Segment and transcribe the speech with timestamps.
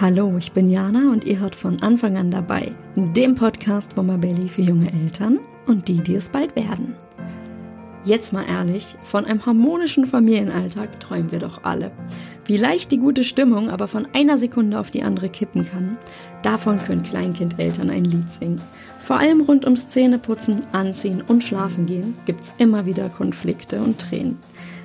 [0.00, 4.48] Hallo, ich bin Jana und ihr hört von Anfang an dabei, dem Podcast von Mabelli
[4.48, 6.94] für junge Eltern und die, die es bald werden.
[8.04, 11.90] Jetzt mal ehrlich, von einem harmonischen Familienalltag träumen wir doch alle.
[12.44, 15.98] Wie leicht die gute Stimmung aber von einer Sekunde auf die andere kippen kann,
[16.44, 18.60] davon können Kleinkindeltern ein Lied singen.
[19.00, 24.38] Vor allem rund ums Zähneputzen, Anziehen und Schlafen gehen gibt's immer wieder Konflikte und Tränen.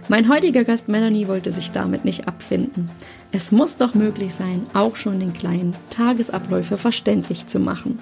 [0.09, 2.89] Mein heutiger Gast Melanie wollte sich damit nicht abfinden.
[3.35, 7.97] Es muss doch möglich sein, auch schon den kleinen Tagesabläufe verständlich zu machen.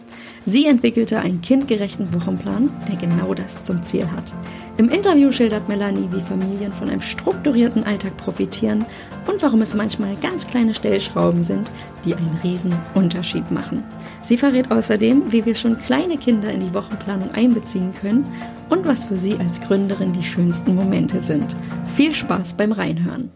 [0.45, 4.33] Sie entwickelte einen kindgerechten Wochenplan, der genau das zum Ziel hat.
[4.75, 8.83] Im Interview schildert Melanie, wie Familien von einem strukturierten Alltag profitieren
[9.25, 11.71] und warum es manchmal ganz kleine Stellschrauben sind,
[12.03, 13.85] die einen riesen Unterschied machen.
[14.19, 18.27] Sie verrät außerdem, wie wir schon kleine Kinder in die Wochenplanung einbeziehen können
[18.69, 21.55] und was für sie als Gründerin die schönsten Momente sind.
[21.95, 23.31] Viel Spaß beim Reinhören.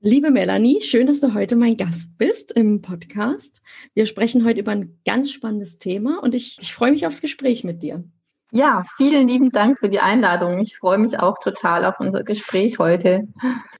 [0.00, 3.62] Liebe Melanie, schön, dass du heute mein Gast bist im Podcast.
[3.94, 7.64] Wir sprechen heute über ein ganz spannendes Thema und ich, ich freue mich aufs Gespräch
[7.64, 8.04] mit dir.
[8.52, 10.60] Ja, vielen lieben Dank für die Einladung.
[10.60, 13.26] Ich freue mich auch total auf unser Gespräch heute.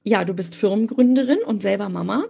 [0.03, 2.25] Ja, du bist Firmengründerin und selber Mama.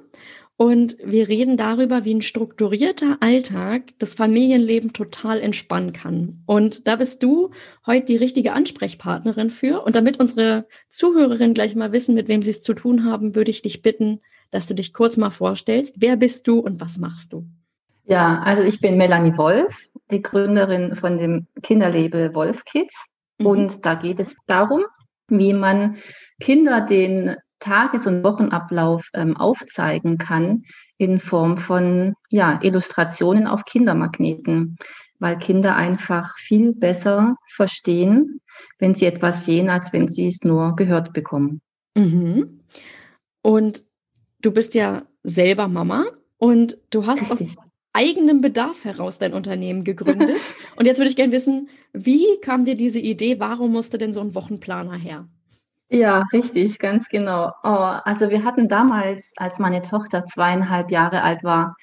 [0.62, 6.44] Und wir reden darüber, wie ein strukturierter Alltag das Familienleben total entspannen kann.
[6.48, 7.52] Und da bist du
[7.86, 9.82] heute die richtige Ansprechpartnerin für.
[9.86, 13.52] Und damit unsere Zuhörerinnen gleich mal wissen, mit wem sie es zu tun haben, würde
[13.52, 14.20] ich dich bitten,
[14.52, 16.02] dass du dich kurz mal vorstellst.
[16.02, 17.46] Wer bist du und was machst du?
[18.04, 23.06] Ja, also ich bin Melanie Wolf, die Gründerin von dem Kinderlabel Wolf Kids.
[23.38, 23.46] Mhm.
[23.46, 24.84] Und da geht es darum,
[25.30, 26.00] wie man
[26.42, 30.64] Kinder den Tages- und Wochenablauf ähm, aufzeigen kann
[30.98, 34.78] in Form von ja, Illustrationen auf Kindermagneten,
[35.20, 38.42] weil Kinder einfach viel besser verstehen,
[38.78, 41.62] wenn sie etwas sehen, als wenn sie es nur gehört bekommen.
[41.96, 42.62] Mhm.
[43.42, 43.84] Und
[44.42, 46.06] du bist ja selber Mama
[46.38, 47.58] und du hast Richtig.
[47.58, 50.56] aus eigenem Bedarf heraus dein Unternehmen gegründet.
[50.76, 53.40] und jetzt würde ich gerne wissen, wie kam dir diese Idee?
[53.40, 55.28] Warum musste denn so ein Wochenplaner her?
[55.90, 57.52] Ja, richtig, ganz genau.
[57.64, 57.68] Oh,
[58.04, 61.76] also wir hatten damals, als meine Tochter zweieinhalb Jahre alt war,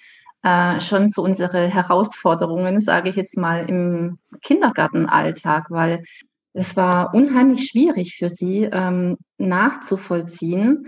[0.42, 6.04] äh, schon so unsere Herausforderungen, sage ich jetzt mal, im Kindergartenalltag, weil
[6.52, 10.86] es war unheimlich schwierig für sie ähm, nachzuvollziehen,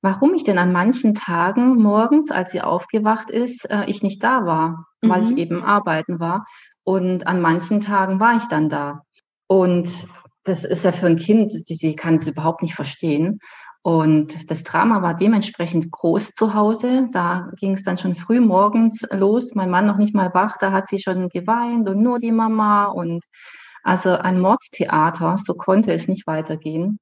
[0.00, 4.46] warum ich denn an manchen Tagen morgens, als sie aufgewacht ist, äh, ich nicht da
[4.46, 5.08] war, mhm.
[5.10, 5.36] weil ich mhm.
[5.36, 6.46] eben arbeiten war.
[6.84, 9.02] Und an manchen Tagen war ich dann da.
[9.46, 10.08] Und
[10.46, 13.40] das ist ja für ein Kind, sie kann es überhaupt nicht verstehen.
[13.82, 17.08] Und das Drama war dementsprechend groß zu Hause.
[17.12, 19.54] Da ging es dann schon früh morgens los.
[19.54, 22.86] Mein Mann noch nicht mal wach, da hat sie schon geweint und nur die Mama
[22.86, 23.22] und
[23.84, 25.36] also ein Mordstheater.
[25.38, 26.98] So konnte es nicht weitergehen.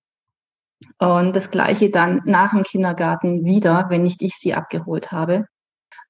[0.99, 5.47] Und das Gleiche dann nach dem Kindergarten wieder, wenn nicht ich sie abgeholt habe,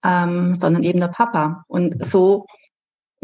[0.04, 1.64] ähm, sondern eben der Papa.
[1.68, 2.46] Und so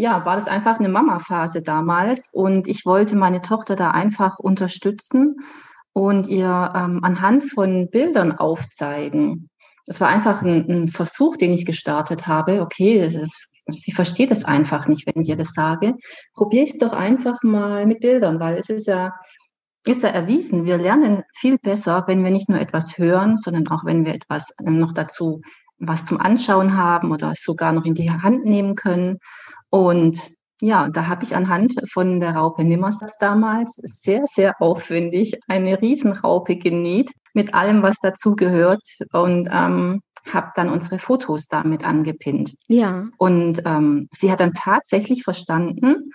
[0.01, 5.37] ja, war das einfach eine Mama-Phase damals und ich wollte meine Tochter da einfach unterstützen
[5.93, 9.51] und ihr ähm, anhand von Bildern aufzeigen.
[9.87, 12.63] Das war einfach ein, ein Versuch, den ich gestartet habe.
[12.63, 15.95] Okay, das ist, sie versteht es einfach nicht, wenn ich ihr das sage.
[16.35, 19.13] Probiere es doch einfach mal mit Bildern, weil es ist ja,
[19.87, 23.85] ist ja erwiesen, wir lernen viel besser, wenn wir nicht nur etwas hören, sondern auch
[23.85, 25.43] wenn wir etwas noch dazu
[25.81, 29.19] was zum Anschauen haben oder sogar noch in die Hand nehmen können.
[29.71, 35.81] Und ja, da habe ich anhand von der Raupe Nimmersatt damals sehr, sehr aufwendig eine
[35.81, 38.83] Riesenraupe genäht mit allem, was dazugehört
[39.13, 42.55] und ähm, habe dann unsere Fotos damit angepinnt.
[42.67, 43.07] Ja.
[43.17, 46.11] Und ähm, sie hat dann tatsächlich verstanden,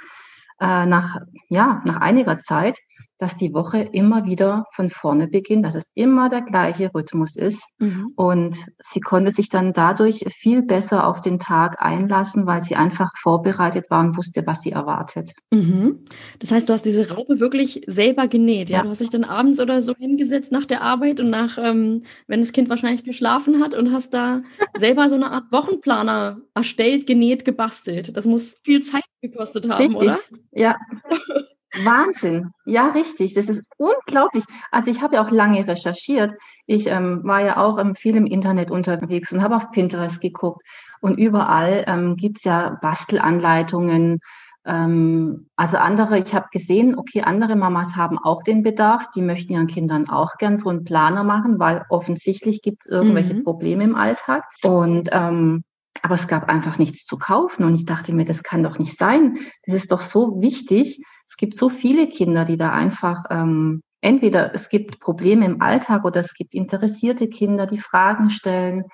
[0.60, 1.18] äh, nach,
[1.50, 2.78] ja, nach einiger Zeit,
[3.18, 7.64] dass die Woche immer wieder von vorne beginnt, dass es immer der gleiche Rhythmus ist.
[7.80, 8.12] Mhm.
[8.16, 13.12] Und sie konnte sich dann dadurch viel besser auf den Tag einlassen, weil sie einfach
[13.18, 15.32] vorbereitet war und wusste, was sie erwartet.
[15.52, 16.06] Mhm.
[16.40, 18.80] Das heißt, du hast diese Raupe wirklich selber genäht, ja?
[18.80, 18.84] ja?
[18.84, 22.42] Du hast dich dann abends oder so hingesetzt nach der Arbeit und nach, ähm, wenn
[22.42, 24.42] das Kind wahrscheinlich geschlafen hat und hast da
[24.76, 28.16] selber so eine Art Wochenplaner erstellt, genäht, gebastelt.
[28.18, 30.02] Das muss viel Zeit gekostet haben, Richtig.
[30.02, 30.20] oder?
[30.52, 30.76] Ja.
[31.84, 32.52] Wahnsinn.
[32.66, 33.34] Ja, richtig.
[33.34, 34.44] Das ist unglaublich.
[34.72, 36.34] Also ich habe ja auch lange recherchiert.
[36.66, 40.64] Ich ähm, war ja auch ähm, viel im Internet unterwegs und habe auf Pinterest geguckt.
[41.02, 44.20] Und überall ähm, gibt es ja Bastelanleitungen.
[44.66, 49.12] Ähm, also andere, ich habe gesehen, okay, andere Mamas haben auch den Bedarf.
[49.12, 53.36] Die möchten ihren Kindern auch gern so einen Planer machen, weil offensichtlich gibt es irgendwelche
[53.36, 53.44] mhm.
[53.44, 54.46] Probleme im Alltag.
[54.64, 55.64] Und ähm,
[56.02, 57.64] aber es gab einfach nichts zu kaufen.
[57.64, 59.38] Und ich dachte mir, das kann doch nicht sein.
[59.66, 64.54] Das ist doch so wichtig, es gibt so viele Kinder, die da einfach ähm, entweder
[64.54, 68.86] es gibt Probleme im Alltag oder es gibt interessierte Kinder, die Fragen stellen.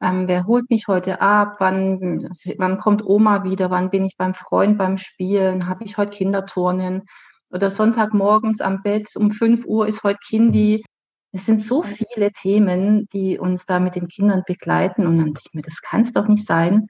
[0.00, 1.56] Ähm, wer holt mich heute ab?
[1.58, 3.70] Wann, wann kommt Oma wieder?
[3.70, 5.68] Wann bin ich beim Freund beim Spielen?
[5.68, 7.02] Habe ich heute Kinderturnen?
[7.50, 10.84] Oder Sonntagmorgens am Bett um 5 Uhr ist heute Kindi.
[11.32, 15.06] Es sind so viele Themen, die uns da mit den Kindern begleiten.
[15.06, 16.86] Und dann denke ich mir, das kann es doch nicht sein,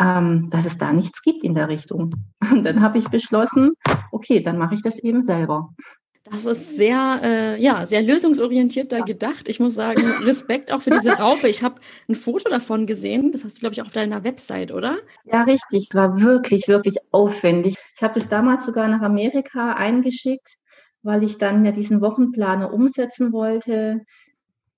[0.00, 2.14] ähm, dass es da nichts gibt in der Richtung.
[2.52, 3.72] Und dann habe ich beschlossen,
[4.12, 5.70] okay, dann mache ich das eben selber.
[6.30, 9.46] Das ist sehr, äh, ja, sehr lösungsorientiert da gedacht.
[9.46, 11.48] Ich muss sagen, Respekt auch für diese Raupe.
[11.48, 13.30] Ich habe ein Foto davon gesehen.
[13.30, 14.96] Das hast du, glaube ich, auch auf deiner Website, oder?
[15.24, 15.88] Ja, richtig.
[15.90, 17.76] Es war wirklich, wirklich aufwendig.
[17.94, 20.56] Ich habe das damals sogar nach Amerika eingeschickt,
[21.02, 24.00] weil ich dann ja diesen Wochenplaner umsetzen wollte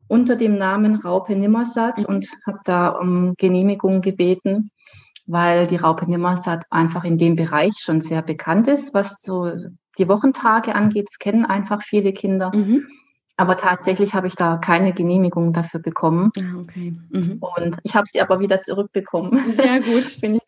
[0.08, 2.04] unter dem Namen Raupe Nimmersatt mhm.
[2.06, 4.70] und habe da um Genehmigung gebeten
[5.26, 9.50] weil die Raupe Nimmersatt einfach in dem Bereich schon sehr bekannt ist, was so
[9.98, 11.06] die Wochentage angeht.
[11.08, 12.52] Das kennen einfach viele Kinder.
[12.54, 12.86] Mhm.
[13.36, 16.30] Aber tatsächlich habe ich da keine Genehmigung dafür bekommen.
[16.38, 16.94] Ah, okay.
[17.10, 17.38] Mhm.
[17.40, 19.50] Und ich habe sie aber wieder zurückbekommen.
[19.50, 20.04] Sehr gut.
[20.22, 20.40] ich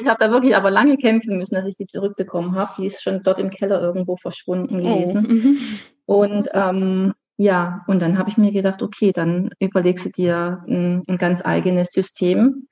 [0.00, 2.72] ich habe da wirklich aber lange kämpfen müssen, dass ich die zurückbekommen habe.
[2.78, 5.26] Die ist schon dort im Keller irgendwo verschwunden oh, gewesen.
[5.26, 5.32] Oh.
[5.34, 5.58] Mhm.
[6.06, 11.02] Und ähm, ja, und dann habe ich mir gedacht, okay, dann überlegst du dir ein,
[11.08, 12.68] ein ganz eigenes System,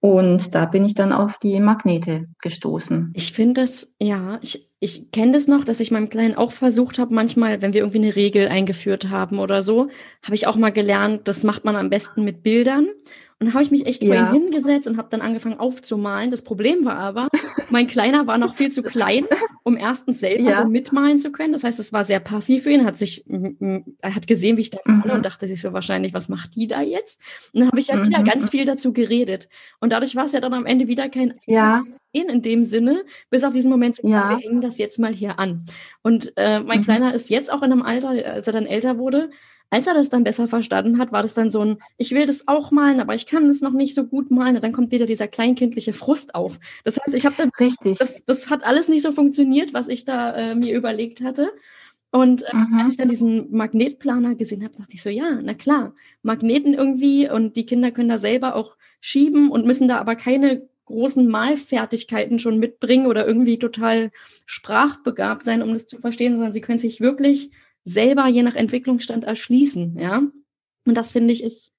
[0.00, 3.12] und da bin ich dann auf die Magnete gestoßen.
[3.14, 6.98] Ich finde das, ja, ich, ich kenne das noch, dass ich meinem Kleinen auch versucht
[6.98, 9.88] habe, manchmal, wenn wir irgendwie eine Regel eingeführt haben oder so,
[10.22, 12.88] habe ich auch mal gelernt, das macht man am besten mit Bildern.
[13.40, 16.30] Und dann habe ich mich echt vor ihn hingesetzt und habe dann angefangen aufzumalen.
[16.30, 17.28] Das Problem war aber,
[17.70, 19.24] mein Kleiner war noch viel zu klein,
[19.64, 20.58] um erstens selber ja.
[20.58, 21.54] so mitmalen zu können.
[21.54, 22.84] Das heißt, es war sehr passiv für ihn.
[22.84, 25.10] Hat sich, er hat gesehen, wie ich da male mhm.
[25.12, 27.22] und dachte sich so wahrscheinlich, was macht die da jetzt?
[27.54, 28.08] Und dann habe ich ja mhm.
[28.08, 29.48] wieder ganz viel dazu geredet.
[29.80, 31.82] Und dadurch war es ja dann am Ende wieder kein ja.
[32.12, 34.28] in dem Sinne, bis auf diesen Moment, ja.
[34.28, 35.64] wir hängen das jetzt mal hier an.
[36.02, 36.84] Und äh, mein mhm.
[36.84, 39.30] Kleiner ist jetzt auch in einem Alter, als er dann älter wurde,
[39.70, 42.48] als er das dann besser verstanden hat, war das dann so ein, ich will das
[42.48, 44.56] auch malen, aber ich kann es noch nicht so gut malen.
[44.56, 46.58] Und dann kommt wieder dieser kleinkindliche Frust auf.
[46.84, 47.98] Das heißt, ich habe dann, Richtig.
[47.98, 51.52] Das, das hat alles nicht so funktioniert, was ich da äh, mir überlegt hatte.
[52.10, 52.80] Und äh, mhm.
[52.80, 57.30] als ich dann diesen Magnetplaner gesehen habe, dachte ich so, ja, na klar, Magneten irgendwie
[57.30, 62.40] und die Kinder können da selber auch schieben und müssen da aber keine großen Malfertigkeiten
[62.40, 64.10] schon mitbringen oder irgendwie total
[64.46, 67.52] sprachbegabt sein, um das zu verstehen, sondern sie können sich wirklich
[67.84, 70.22] selber je nach Entwicklungsstand erschließen, ja.
[70.86, 71.72] Und das finde ich ist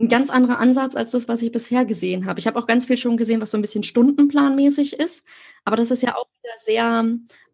[0.00, 2.40] ein ganz anderer Ansatz als das, was ich bisher gesehen habe.
[2.40, 5.24] Ich habe auch ganz viel schon gesehen, was so ein bisschen stundenplanmäßig ist,
[5.64, 7.04] aber das ist ja auch wieder sehr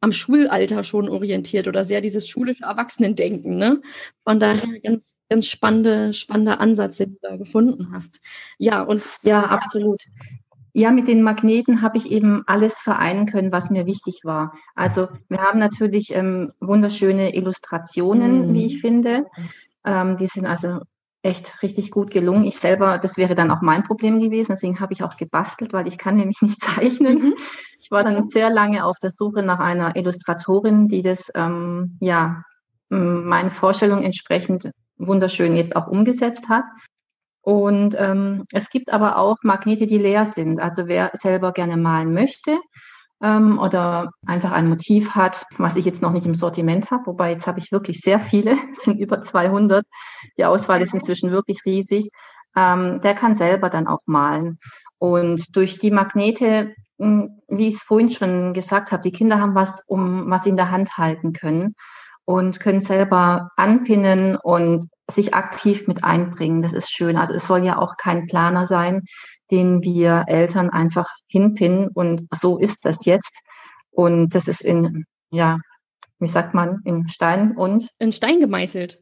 [0.01, 3.83] am Schulalter schon orientiert oder sehr dieses schulische Erwachsenendenken, ne?
[4.25, 8.21] Von daher ganz, ganz spannende, spannender Ansatz, den du da gefunden hast.
[8.59, 10.03] Ja, und ja, absolut.
[10.73, 14.55] Ja, mit den Magneten habe ich eben alles vereinen können, was mir wichtig war.
[14.75, 18.55] Also wir haben natürlich ähm, wunderschöne Illustrationen, mm.
[18.55, 19.27] wie ich finde.
[19.85, 20.81] Ähm, die sind also
[21.23, 22.45] echt richtig gut gelungen.
[22.45, 25.87] Ich selber, das wäre dann auch mein Problem gewesen, deswegen habe ich auch gebastelt, weil
[25.87, 27.19] ich kann nämlich nicht zeichnen.
[27.19, 27.35] Mhm.
[27.79, 32.43] Ich war dann sehr lange auf der Suche nach einer Illustratorin, die das ähm, ja
[32.89, 36.65] meinen Vorstellungen entsprechend wunderschön jetzt auch umgesetzt hat.
[37.43, 40.61] Und ähm, es gibt aber auch Magnete, die leer sind.
[40.61, 42.59] Also wer selber gerne malen möchte
[43.23, 47.33] ähm, oder einfach ein Motiv hat, was ich jetzt noch nicht im Sortiment habe, wobei
[47.33, 49.85] jetzt habe ich wirklich sehr viele, es sind über 200.
[50.37, 52.11] Die Auswahl ist inzwischen wirklich riesig.
[52.57, 54.59] Ähm, der kann selber dann auch malen.
[54.99, 59.55] Und durch die Magnete, hm, wie ich es vorhin schon gesagt habe, die Kinder haben
[59.55, 61.75] was, um was sie in der Hand halten können
[62.27, 66.63] und können selber anpinnen und sich aktiv mit einbringen.
[66.63, 67.17] Das ist schön.
[67.17, 69.03] Also es soll ja auch kein Planer sein,
[69.51, 73.37] den wir Eltern einfach hinpinnen und so ist das jetzt.
[73.91, 75.59] Und das ist in, ja,
[76.19, 77.89] wie sagt man, in Stein und?
[77.99, 79.01] In Stein gemeißelt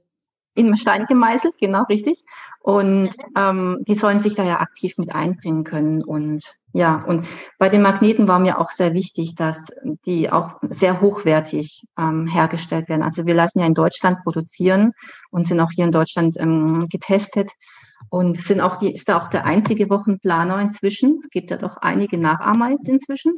[0.58, 2.24] in Stein gemeißelt, genau richtig.
[2.60, 6.02] Und ähm, die sollen sich da ja aktiv mit einbringen können.
[6.02, 7.26] Und ja, und
[7.58, 9.68] bei den Magneten war mir auch sehr wichtig, dass
[10.04, 13.02] die auch sehr hochwertig ähm, hergestellt werden.
[13.02, 14.92] Also wir lassen ja in Deutschland produzieren
[15.30, 17.52] und sind auch hier in Deutschland ähm, getestet.
[18.10, 21.76] Und sind auch die, ist da auch der einzige Wochenplaner inzwischen, es gibt ja doch
[21.78, 23.34] einige Nachahmer jetzt inzwischen,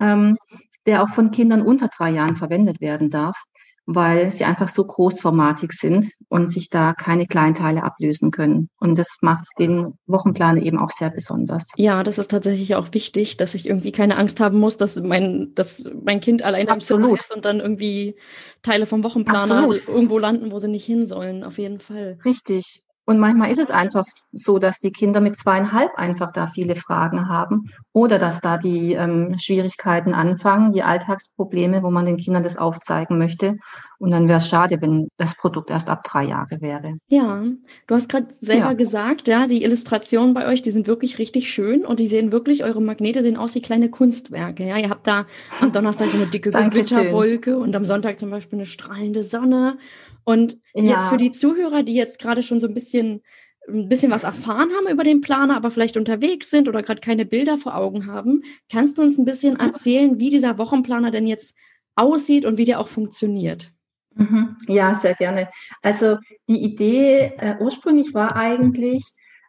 [0.00, 0.36] ähm,
[0.86, 3.42] der auch von Kindern unter drei Jahren verwendet werden darf
[3.86, 8.68] weil sie einfach so großformatig sind und sich da keine Kleinteile ablösen können.
[8.78, 11.66] Und das macht den Wochenplan eben auch sehr besonders.
[11.76, 15.52] Ja, das ist tatsächlich auch wichtig, dass ich irgendwie keine Angst haben muss, dass mein,
[15.54, 17.18] dass mein Kind alleine Absolut.
[17.18, 18.16] ist und dann irgendwie
[18.62, 19.88] Teile vom Wochenplaner Absolut.
[19.88, 21.42] irgendwo landen, wo sie nicht hin sollen.
[21.42, 22.18] Auf jeden Fall.
[22.24, 22.84] Richtig.
[23.04, 27.28] Und manchmal ist es einfach so, dass die Kinder mit zweieinhalb einfach da viele Fragen
[27.28, 32.56] haben oder dass da die ähm, Schwierigkeiten anfangen, die Alltagsprobleme, wo man den Kindern das
[32.56, 33.58] aufzeigen möchte.
[33.98, 36.96] Und dann wäre es schade, wenn das Produkt erst ab drei Jahre wäre.
[37.08, 37.42] Ja,
[37.86, 38.72] du hast gerade selber ja.
[38.72, 42.64] gesagt, ja, die Illustrationen bei euch, die sind wirklich richtig schön und die sehen wirklich,
[42.64, 44.64] eure Magnete sehen aus wie kleine Kunstwerke.
[44.64, 45.26] Ja, ihr habt da
[45.60, 49.76] am Donnerstag so eine dicke Gewitterwolke und am Sonntag zum Beispiel eine strahlende Sonne.
[50.24, 50.82] Und ja.
[50.82, 53.22] jetzt für die Zuhörer, die jetzt gerade schon so ein bisschen
[53.68, 57.24] ein bisschen was erfahren haben über den Planer, aber vielleicht unterwegs sind oder gerade keine
[57.24, 61.56] Bilder vor Augen haben, kannst du uns ein bisschen erzählen, wie dieser Wochenplaner denn jetzt
[61.94, 63.72] aussieht und wie der auch funktioniert?
[64.14, 64.56] Mhm.
[64.68, 65.48] Ja, sehr gerne.
[65.80, 69.04] Also die Idee äh, ursprünglich war eigentlich,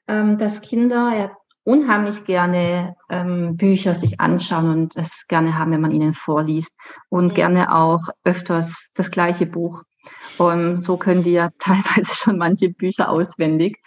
[0.08, 1.32] ähm, dass Kinder ja
[1.66, 6.78] unheimlich gerne ähm, Bücher sich anschauen und es gerne haben, wenn man ihnen vorliest
[7.10, 7.34] und mhm.
[7.34, 9.84] gerne auch öfters das gleiche Buch.
[10.38, 13.80] Und so können ja teilweise schon manche Bücher auswendig.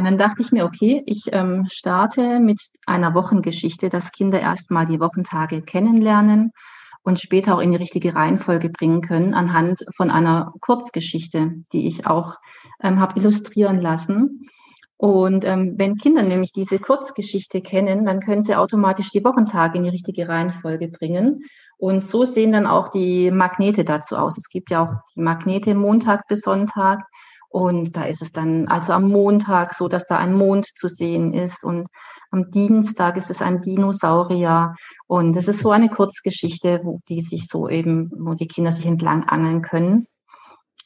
[0.00, 4.86] Und dann dachte ich mir, okay, ich ähm, starte mit einer Wochengeschichte, dass Kinder erstmal
[4.86, 6.52] die Wochentage kennenlernen
[7.02, 12.06] und später auch in die richtige Reihenfolge bringen können anhand von einer Kurzgeschichte, die ich
[12.06, 12.36] auch
[12.82, 14.48] ähm, habe illustrieren lassen.
[14.96, 19.84] Und ähm, wenn Kinder nämlich diese Kurzgeschichte kennen, dann können sie automatisch die Wochentage in
[19.84, 21.44] die richtige Reihenfolge bringen.
[21.76, 24.38] Und so sehen dann auch die Magnete dazu aus.
[24.38, 27.02] Es gibt ja auch die Magnete Montag bis Sonntag.
[27.50, 31.34] Und da ist es dann also am Montag so, dass da ein Mond zu sehen
[31.34, 31.64] ist.
[31.64, 31.88] Und
[32.30, 34.74] am Dienstag ist es ein Dinosaurier.
[35.08, 38.86] Und es ist so eine Kurzgeschichte, wo die sich so eben, wo die Kinder sich
[38.86, 40.06] entlang angeln können.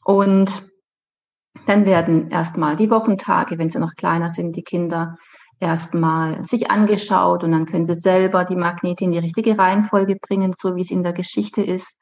[0.04, 0.66] Und
[1.66, 5.16] dann werden erstmal die Wochentage, wenn sie noch kleiner sind, die Kinder
[5.60, 10.52] erstmal sich angeschaut und dann können sie selber die Magnete in die richtige Reihenfolge bringen,
[10.54, 11.96] so wie es in der Geschichte ist.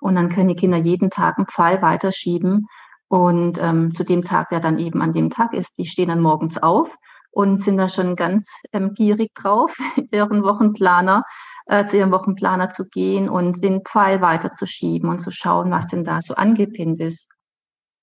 [0.00, 2.66] Und dann können die Kinder jeden Tag einen Pfeil weiterschieben.
[3.14, 6.18] Und ähm, zu dem Tag, der dann eben an dem Tag ist, die stehen dann
[6.18, 6.96] morgens auf
[7.30, 9.76] und sind da schon ganz ähm, gierig drauf,
[10.10, 11.22] ihren Wochenplaner,
[11.66, 16.02] äh, zu ihrem Wochenplaner zu gehen und den Pfeil weiterzuschieben und zu schauen, was denn
[16.02, 17.28] da so angepinnt ist.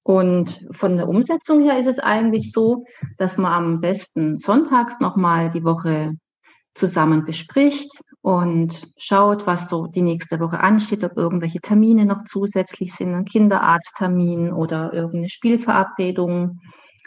[0.06, 2.86] Und von der Umsetzung her ist es eigentlich so,
[3.18, 6.14] dass man am besten sonntags nochmal die Woche
[6.74, 7.90] zusammen bespricht
[8.22, 13.26] und schaut, was so die nächste Woche ansteht, ob irgendwelche Termine noch zusätzlich sind, ein
[13.26, 16.60] Kinderarzttermin oder irgendeine Spielverabredung,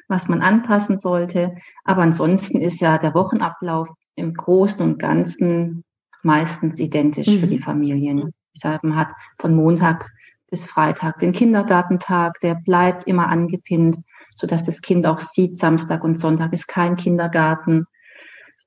[0.09, 1.55] was man anpassen sollte.
[1.85, 5.85] Aber ansonsten ist ja der Wochenablauf im Großen und Ganzen
[6.23, 7.41] meistens identisch mhm.
[7.41, 8.33] für die Familien.
[8.55, 10.11] Deshalb man hat von Montag
[10.51, 13.99] bis Freitag den Kindergartentag, der bleibt immer angepinnt,
[14.35, 17.87] so dass das Kind auch sieht, Samstag und Sonntag ist kein Kindergarten.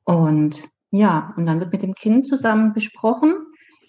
[0.05, 3.35] Und ja, und dann wird mit dem Kind zusammen besprochen,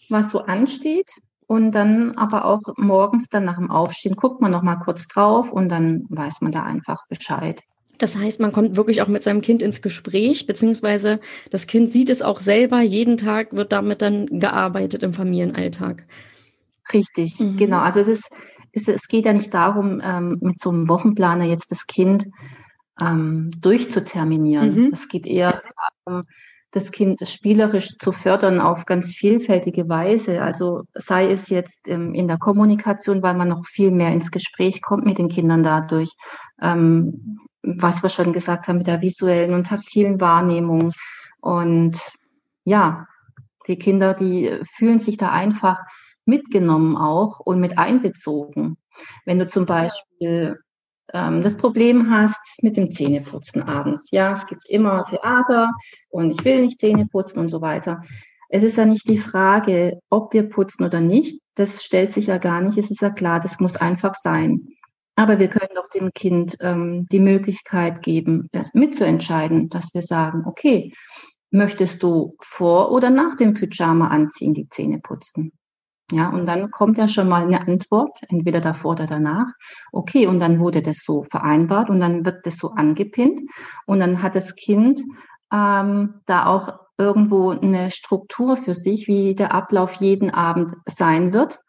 [0.09, 1.11] was so ansteht.
[1.47, 5.51] Und dann aber auch morgens dann nach dem Aufstehen guckt man noch mal kurz drauf
[5.51, 7.63] und dann weiß man da einfach Bescheid.
[7.97, 12.11] Das heißt, man kommt wirklich auch mit seinem Kind ins Gespräch, beziehungsweise das Kind sieht
[12.11, 12.81] es auch selber.
[12.81, 16.05] Jeden Tag wird damit dann gearbeitet im Familienalltag.
[16.93, 17.57] Richtig, mhm.
[17.57, 17.79] genau.
[17.79, 18.31] Also es ist,
[18.73, 22.29] es, es geht ja nicht darum, ähm, mit so einem Wochenplaner jetzt das Kind
[23.01, 24.75] ähm, durchzuterminieren.
[24.75, 24.91] Mhm.
[24.93, 25.63] Es geht eher
[26.05, 26.25] darum,
[26.71, 30.43] das Kind spielerisch zu fördern auf ganz vielfältige Weise.
[30.43, 34.83] Also sei es jetzt ähm, in der Kommunikation, weil man noch viel mehr ins Gespräch
[34.83, 36.13] kommt mit den Kindern dadurch,
[36.61, 40.93] ähm, was wir schon gesagt haben mit der visuellen und taktilen Wahrnehmung.
[41.41, 41.99] Und
[42.65, 43.07] ja,
[43.67, 45.81] die Kinder, die fühlen sich da einfach
[46.27, 48.77] mitgenommen auch und mit einbezogen.
[49.25, 50.59] Wenn du zum Beispiel
[51.13, 54.09] ähm, das Problem hast mit dem Zähneputzen abends.
[54.11, 55.73] Ja, es gibt immer Theater
[56.11, 58.03] und ich will nicht Zähne putzen und so weiter.
[58.49, 61.41] Es ist ja nicht die Frage, ob wir putzen oder nicht.
[61.55, 62.79] Das stellt sich ja gar nicht.
[62.79, 64.69] Es ist ja klar, das muss einfach sein.
[65.17, 70.93] Aber wir können doch dem Kind ähm, die Möglichkeit geben, mitzuentscheiden, dass wir sagen, okay,
[71.51, 75.53] möchtest du vor oder nach dem Pyjama anziehen, die Zähne putzen?
[76.11, 79.49] Ja, und dann kommt ja schon mal eine Antwort, entweder davor oder danach.
[79.93, 83.41] Okay, und dann wurde das so vereinbart und dann wird das so angepinnt
[83.85, 85.03] und dann hat das Kind
[85.53, 91.61] ähm, da auch irgendwo eine Struktur für sich, wie der Ablauf jeden Abend sein wird.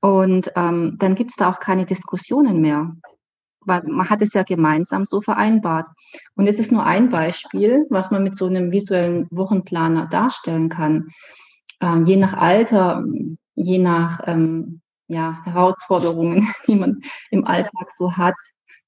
[0.00, 2.92] Und ähm, dann gibt's da auch keine Diskussionen mehr,
[3.60, 5.88] weil man hat es ja gemeinsam so vereinbart.
[6.36, 11.08] Und es ist nur ein Beispiel, was man mit so einem visuellen Wochenplaner darstellen kann.
[11.80, 13.02] Ähm, je nach Alter
[13.56, 18.36] je nach ähm, ja, Herausforderungen, die man im Alltag so hat,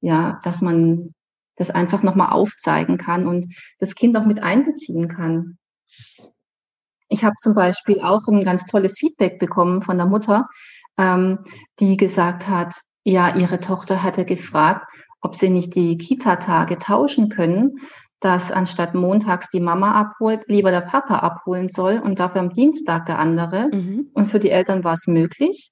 [0.01, 1.15] ja, dass man
[1.57, 5.59] das einfach nochmal aufzeigen kann und das Kind auch mit einbeziehen kann.
[7.09, 10.47] Ich habe zum Beispiel auch ein ganz tolles Feedback bekommen von der Mutter,
[10.99, 11.41] ähm,
[11.81, 14.87] die gesagt hat, ja, ihre Tochter hatte gefragt,
[15.21, 17.79] ob sie nicht die Kita-Tage tauschen können,
[18.21, 23.07] dass anstatt montags die Mama abholt, lieber der Papa abholen soll und dafür am Dienstag
[23.07, 23.69] der andere.
[23.73, 24.11] Mhm.
[24.13, 25.71] Und für die Eltern war es möglich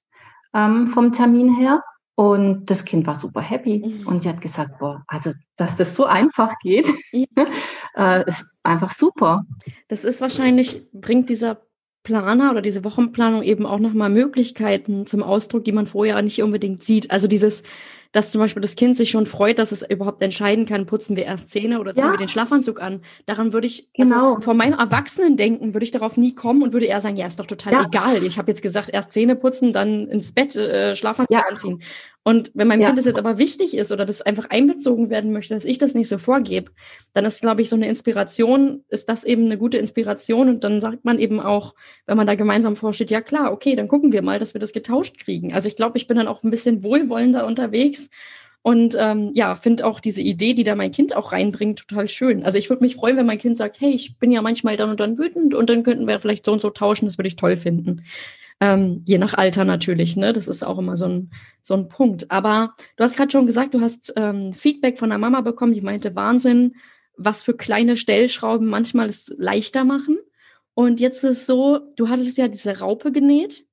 [0.53, 1.83] ähm, vom Termin her.
[2.15, 3.83] Und das Kind war super happy.
[3.85, 4.07] Mhm.
[4.07, 7.25] Und sie hat gesagt, boah, also, dass das so einfach geht, ja.
[7.95, 9.43] äh, ist einfach super.
[9.87, 11.61] Das ist wahrscheinlich, bringt dieser
[12.01, 16.81] Planer oder diese Wochenplanung eben auch nochmal Möglichkeiten zum Ausdruck, die man vorher nicht unbedingt
[16.81, 17.11] sieht.
[17.11, 17.63] Also dieses,
[18.11, 21.25] dass zum Beispiel das Kind sich schon freut, dass es überhaupt entscheiden kann, putzen wir
[21.25, 22.11] erst Zähne oder ziehen ja.
[22.11, 23.01] wir den Schlafanzug an.
[23.25, 24.29] Daran würde ich, also genau.
[24.35, 27.39] also von meinem Erwachsenen-Denken würde ich darauf nie kommen und würde eher sagen, ja, ist
[27.39, 27.85] doch total ja.
[27.85, 28.23] egal.
[28.23, 31.45] Ich habe jetzt gesagt, erst Zähne putzen, dann ins Bett äh, Schlafanzug ja.
[31.49, 31.81] anziehen.
[32.27, 32.87] Und wenn meinem ja.
[32.87, 35.93] Kind das jetzt aber wichtig ist oder das einfach einbezogen werden möchte, dass ich das
[35.93, 36.71] nicht so vorgebe,
[37.13, 40.49] dann ist, glaube ich, so eine Inspiration, ist das eben eine gute Inspiration.
[40.49, 41.73] Und dann sagt man eben auch,
[42.05, 44.73] wenn man da gemeinsam vorsteht, ja klar, okay, dann gucken wir mal, dass wir das
[44.73, 45.53] getauscht kriegen.
[45.53, 48.06] Also ich glaube, ich bin dann auch ein bisschen wohlwollender unterwegs
[48.67, 52.43] und ähm, ja, finde auch diese Idee, die da mein Kind auch reinbringt, total schön.
[52.43, 54.89] Also ich würde mich freuen, wenn mein Kind sagt, hey, ich bin ja manchmal dann
[54.89, 57.37] und dann wütend und dann könnten wir vielleicht so und so tauschen, das würde ich
[57.37, 58.03] toll finden.
[58.59, 60.33] Ähm, je nach Alter natürlich, ne?
[60.33, 62.29] Das ist auch immer so ein, so ein Punkt.
[62.29, 65.79] Aber du hast gerade schon gesagt, du hast ähm, Feedback von der Mama bekommen, die
[65.79, 66.75] meinte, Wahnsinn,
[67.15, 70.17] was für kleine Stellschrauben manchmal es leichter machen.
[70.73, 73.65] Und jetzt ist es so, du hattest ja diese Raupe genäht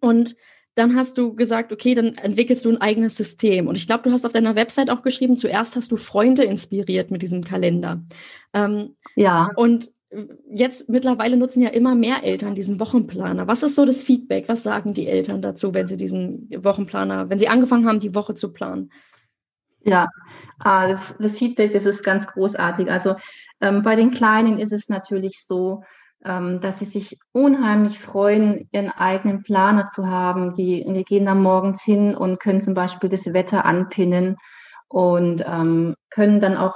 [0.00, 0.36] und
[0.74, 3.66] dann hast du gesagt, okay, dann entwickelst du ein eigenes System.
[3.66, 7.10] Und ich glaube, du hast auf deiner Website auch geschrieben, zuerst hast du Freunde inspiriert
[7.10, 8.02] mit diesem Kalender.
[8.52, 9.50] Ähm, ja.
[9.56, 9.92] Und
[10.50, 13.46] jetzt mittlerweile nutzen ja immer mehr Eltern diesen Wochenplaner.
[13.46, 14.48] Was ist so das Feedback?
[14.48, 18.34] Was sagen die Eltern dazu, wenn sie diesen Wochenplaner, wenn sie angefangen haben, die Woche
[18.34, 18.90] zu planen?
[19.82, 20.08] Ja,
[20.58, 22.90] ah, das, das Feedback, das ist ganz großartig.
[22.90, 23.14] Also
[23.60, 25.84] ähm, bei den Kleinen ist es natürlich so,
[26.22, 30.54] dass sie sich unheimlich freuen, ihren eigenen Planer zu haben.
[30.54, 34.36] Die, wir gehen dann morgens hin und können zum Beispiel das Wetter anpinnen
[34.88, 36.74] und ähm, können dann auch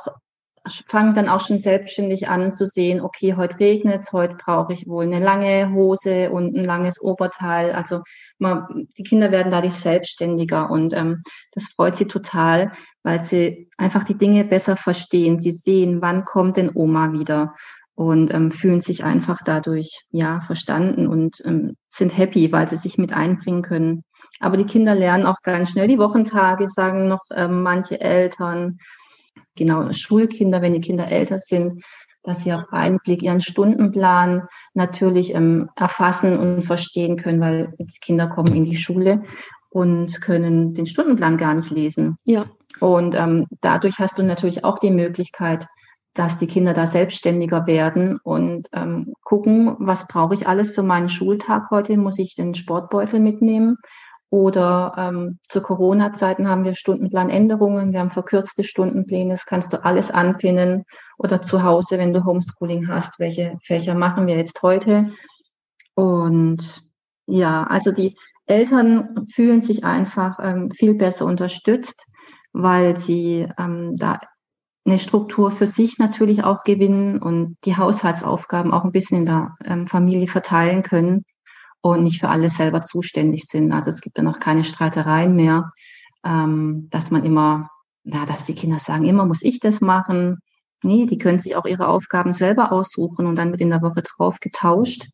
[0.87, 4.89] fangen dann auch schon selbstständig an zu sehen, okay, heute regnet es, heute brauche ich
[4.89, 7.73] wohl eine lange Hose und ein langes Oberteil.
[7.73, 8.01] Also
[8.39, 11.23] man, die Kinder werden dadurch selbstständiger und ähm,
[11.53, 12.73] das freut sie total,
[13.03, 15.39] weil sie einfach die Dinge besser verstehen.
[15.39, 17.55] Sie sehen, wann kommt denn Oma wieder
[17.95, 22.99] und ähm, fühlen sich einfach dadurch ja verstanden und ähm, sind happy, weil sie sich
[22.99, 24.03] mit einbringen können.
[24.41, 28.79] Aber die Kinder lernen auch ganz schnell die Wochentage, sagen noch ähm, manche Eltern
[29.55, 31.85] genau Schulkinder, wenn die Kinder älter sind,
[32.25, 37.99] dass sie auf einen Blick ihren Stundenplan natürlich ähm, erfassen und verstehen können, weil die
[38.01, 39.23] Kinder kommen in die Schule
[39.71, 42.17] und können den Stundenplan gar nicht lesen.
[42.25, 42.47] Ja.
[42.81, 45.67] Und ähm, dadurch hast du natürlich auch die Möglichkeit,
[46.15, 51.09] dass die Kinder da selbstständiger werden und ähm, gucken, was brauche ich alles für meinen
[51.09, 51.97] Schultag heute?
[51.97, 53.77] Muss ich den Sportbeutel mitnehmen?
[54.31, 60.11] Oder ähm, zu Corona-Zeiten haben wir Stundenplanänderungen, wir haben verkürzte Stundenpläne, das kannst du alles
[60.11, 60.85] anpinnen.
[61.19, 65.13] Oder zu Hause, wenn du Homeschooling hast, welche Fächer machen wir jetzt heute?
[65.95, 66.83] Und
[67.27, 72.05] ja, also die Eltern fühlen sich einfach ähm, viel besser unterstützt,
[72.53, 74.19] weil sie ähm, da
[74.85, 79.57] eine Struktur für sich natürlich auch gewinnen und die Haushaltsaufgaben auch ein bisschen in der
[79.65, 81.25] ähm, Familie verteilen können
[81.81, 83.73] und nicht für alles selber zuständig sind.
[83.73, 85.71] Also es gibt dann auch keine Streitereien mehr,
[86.25, 87.71] ähm, dass man immer,
[88.05, 90.39] ja, dass die Kinder sagen, immer muss ich das machen.
[90.83, 94.03] Nee, die können sich auch ihre Aufgaben selber aussuchen und dann wird in der Woche
[94.03, 95.07] drauf getauscht.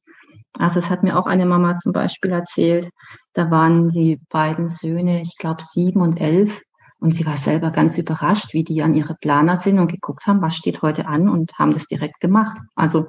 [0.53, 2.91] Also es hat mir auch eine Mama zum Beispiel erzählt,
[3.35, 6.61] da waren die beiden Söhne, ich glaube sieben und elf,
[7.01, 10.43] und sie war selber ganz überrascht, wie die an ihre Planer sind und geguckt haben,
[10.43, 12.59] was steht heute an und haben das direkt gemacht.
[12.75, 13.09] Also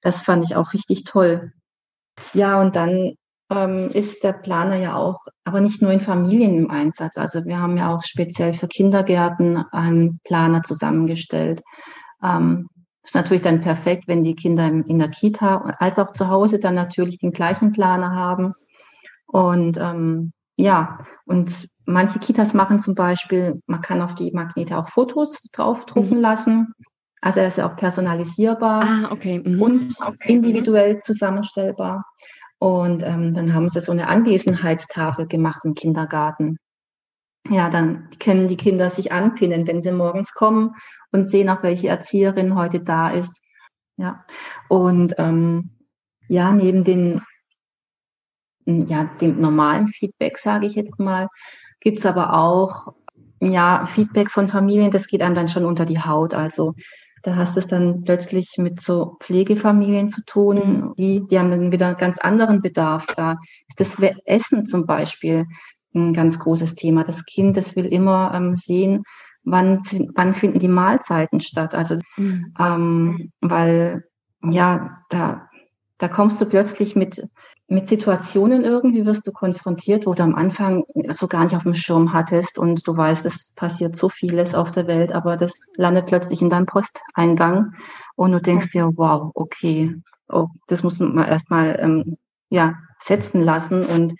[0.00, 1.52] das fand ich auch richtig toll.
[2.32, 3.14] Ja, und dann
[3.50, 7.16] ähm, ist der Planer ja auch, aber nicht nur in Familien im Einsatz.
[7.16, 11.62] Also wir haben ja auch speziell für Kindergärten einen Planer zusammengestellt.
[12.22, 12.68] Ähm,
[13.02, 16.74] ist natürlich dann perfekt, wenn die Kinder in der Kita als auch zu Hause dann
[16.74, 18.52] natürlich den gleichen Planer haben.
[19.26, 24.88] Und ähm, ja, und manche Kitas machen zum Beispiel, man kann auf die Magnete auch
[24.88, 26.22] Fotos draufdrucken mhm.
[26.22, 26.74] lassen.
[27.20, 29.40] Also er ist ja auch personalisierbar ah, okay.
[29.44, 29.62] Mhm.
[29.62, 30.32] und okay.
[30.32, 32.04] individuell zusammenstellbar.
[32.60, 36.58] Und ähm, dann haben sie so eine Anwesenheitstafel gemacht im Kindergarten.
[37.48, 40.74] Ja, dann können die Kinder sich anpinnen, wenn sie morgens kommen
[41.12, 43.40] und sehen auch, welche Erzieherin heute da ist.
[43.96, 44.24] Ja,
[44.68, 45.70] und ähm,
[46.28, 47.22] ja, neben den,
[48.66, 51.28] ja, dem normalen Feedback, sage ich jetzt mal,
[51.80, 52.92] gibt's aber auch
[53.40, 56.34] ja, Feedback von Familien, das geht einem dann schon unter die Haut.
[56.34, 56.74] Also
[57.22, 61.72] da hast du es dann plötzlich mit so Pflegefamilien zu tun, die, die haben dann
[61.72, 63.06] wieder einen ganz anderen Bedarf.
[63.16, 63.38] Da
[63.68, 65.46] ist das Essen zum Beispiel
[65.94, 67.04] ein ganz großes Thema.
[67.04, 69.04] Das Kind, das will immer ähm, sehen,
[69.44, 69.80] wann,
[70.14, 71.74] wann finden die Mahlzeiten statt?
[71.74, 72.54] Also, mhm.
[72.58, 74.04] ähm, weil,
[74.42, 75.48] ja, da,
[75.98, 77.22] da kommst du plötzlich mit,
[77.70, 81.74] mit Situationen irgendwie, wirst du konfrontiert, wo du am Anfang so gar nicht auf dem
[81.74, 86.06] Schirm hattest und du weißt, es passiert so vieles auf der Welt, aber das landet
[86.06, 87.74] plötzlich in deinem Posteingang
[88.16, 89.94] und du denkst dir, wow, okay,
[90.30, 92.16] oh, das muss man erstmal ähm,
[92.48, 94.14] ja, setzen lassen und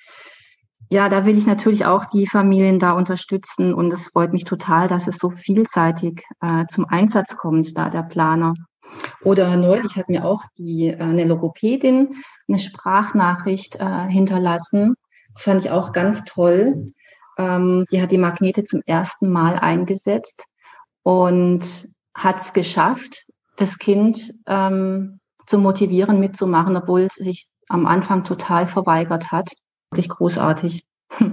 [0.90, 4.88] ja, da will ich natürlich auch die Familien da unterstützen und es freut mich total,
[4.88, 8.54] dass es so vielseitig äh, zum Einsatz kommt, da der Planer.
[9.22, 12.14] Oder neulich hat mir auch die äh, eine Logopädin
[12.48, 14.94] eine Sprachnachricht äh, hinterlassen.
[15.32, 16.92] Das fand ich auch ganz toll.
[17.36, 20.44] Ähm, die hat die Magnete zum ersten Mal eingesetzt
[21.02, 28.24] und hat es geschafft, das Kind ähm, zu motivieren, mitzumachen, obwohl es sich am Anfang
[28.24, 29.50] total verweigert hat
[29.90, 30.84] wirklich großartig.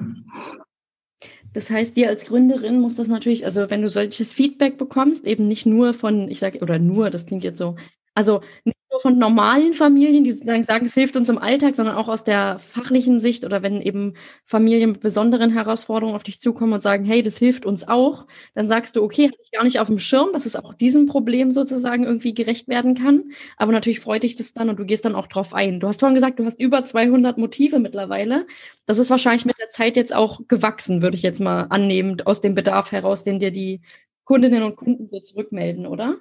[1.54, 5.48] Das heißt, dir als Gründerin muss das natürlich, also wenn du solches Feedback bekommst, eben
[5.48, 7.78] nicht nur von, ich sage, oder nur, das klingt jetzt so,
[8.16, 12.08] also nicht nur von normalen Familien, die sagen, es hilft uns im Alltag, sondern auch
[12.08, 14.14] aus der fachlichen Sicht oder wenn eben
[14.46, 18.26] Familien mit besonderen Herausforderungen auf dich zukommen und sagen, hey, das hilft uns auch,
[18.56, 21.08] dann sagst du, okay, habe ich gar nicht auf dem Schirm, dass es auch diesem
[21.08, 23.26] Problem sozusagen irgendwie gerecht werden kann.
[23.58, 25.80] Aber natürlich freut dich das dann und du gehst dann auch drauf ein.
[25.82, 28.48] Du hast vorhin gesagt, du hast über 200 Motive mittlerweile.
[28.86, 32.42] Das ist wahrscheinlich mit der Zeit jetzt auch gewachsen, würde ich jetzt mal annehmen, aus
[32.42, 33.82] dem Bedarf heraus, den dir die
[34.24, 36.18] Kundinnen und Kunden so zurückmelden, oder?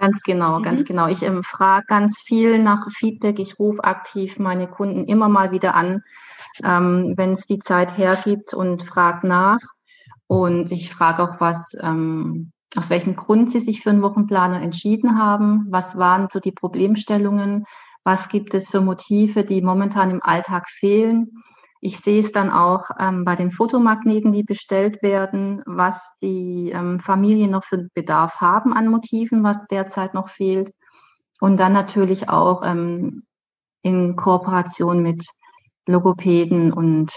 [0.00, 0.62] Ganz genau, mhm.
[0.62, 1.08] ganz genau.
[1.08, 3.38] Ich ähm, frage ganz viel nach Feedback.
[3.38, 6.02] Ich rufe aktiv meine Kunden immer mal wieder an,
[6.64, 9.58] ähm, wenn es die Zeit hergibt und frage nach.
[10.26, 15.18] Und ich frage auch, was, ähm, aus welchem Grund sie sich für einen Wochenplaner entschieden
[15.18, 15.66] haben.
[15.68, 17.66] Was waren so die Problemstellungen?
[18.02, 21.42] Was gibt es für Motive, die momentan im Alltag fehlen?
[21.80, 27.00] Ich sehe es dann auch ähm, bei den Fotomagneten, die bestellt werden, was die ähm,
[27.00, 30.72] Familien noch für Bedarf haben an Motiven, was derzeit noch fehlt.
[31.40, 33.22] Und dann natürlich auch ähm,
[33.82, 35.24] in Kooperation mit
[35.86, 37.12] Logopäden und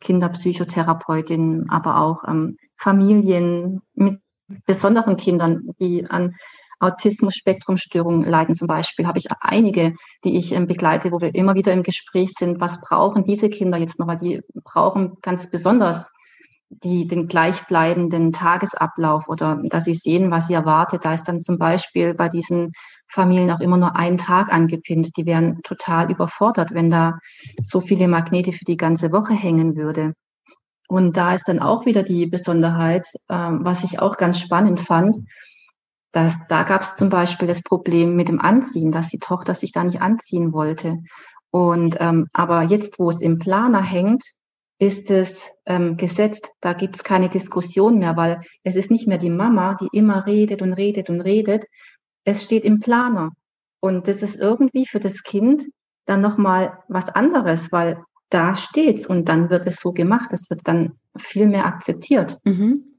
[0.00, 4.20] Kinderpsychotherapeutinnen, aber auch ähm, Familien mit
[4.66, 6.34] besonderen Kindern, die an
[6.82, 11.72] Autismus-Spektrum-Störungen leiden zum Beispiel, habe ich einige, die ich ähm, begleite, wo wir immer wieder
[11.72, 16.10] im Gespräch sind, was brauchen diese Kinder jetzt noch, weil die brauchen ganz besonders
[16.82, 21.04] die, den gleichbleibenden Tagesablauf oder dass sie sehen, was sie erwartet.
[21.04, 22.72] Da ist dann zum Beispiel bei diesen
[23.08, 25.10] Familien auch immer nur ein Tag angepinnt.
[25.16, 27.18] Die wären total überfordert, wenn da
[27.60, 30.14] so viele Magnete für die ganze Woche hängen würde.
[30.88, 35.16] Und da ist dann auch wieder die Besonderheit, äh, was ich auch ganz spannend fand,
[36.12, 39.72] das, da gab es zum Beispiel das Problem mit dem Anziehen, dass die Tochter sich
[39.72, 40.98] da nicht anziehen wollte.
[41.50, 44.22] Und ähm, aber jetzt, wo es im Planer hängt,
[44.78, 46.50] ist es ähm, gesetzt.
[46.60, 50.26] Da gibt es keine Diskussion mehr, weil es ist nicht mehr die Mama, die immer
[50.26, 51.64] redet und redet und redet.
[52.24, 53.30] Es steht im Planer.
[53.80, 55.64] Und das ist irgendwie für das Kind
[56.04, 60.32] dann nochmal was anderes, weil da steht's und dann wird es so gemacht.
[60.32, 62.38] Es wird dann viel mehr akzeptiert.
[62.44, 62.91] Mhm.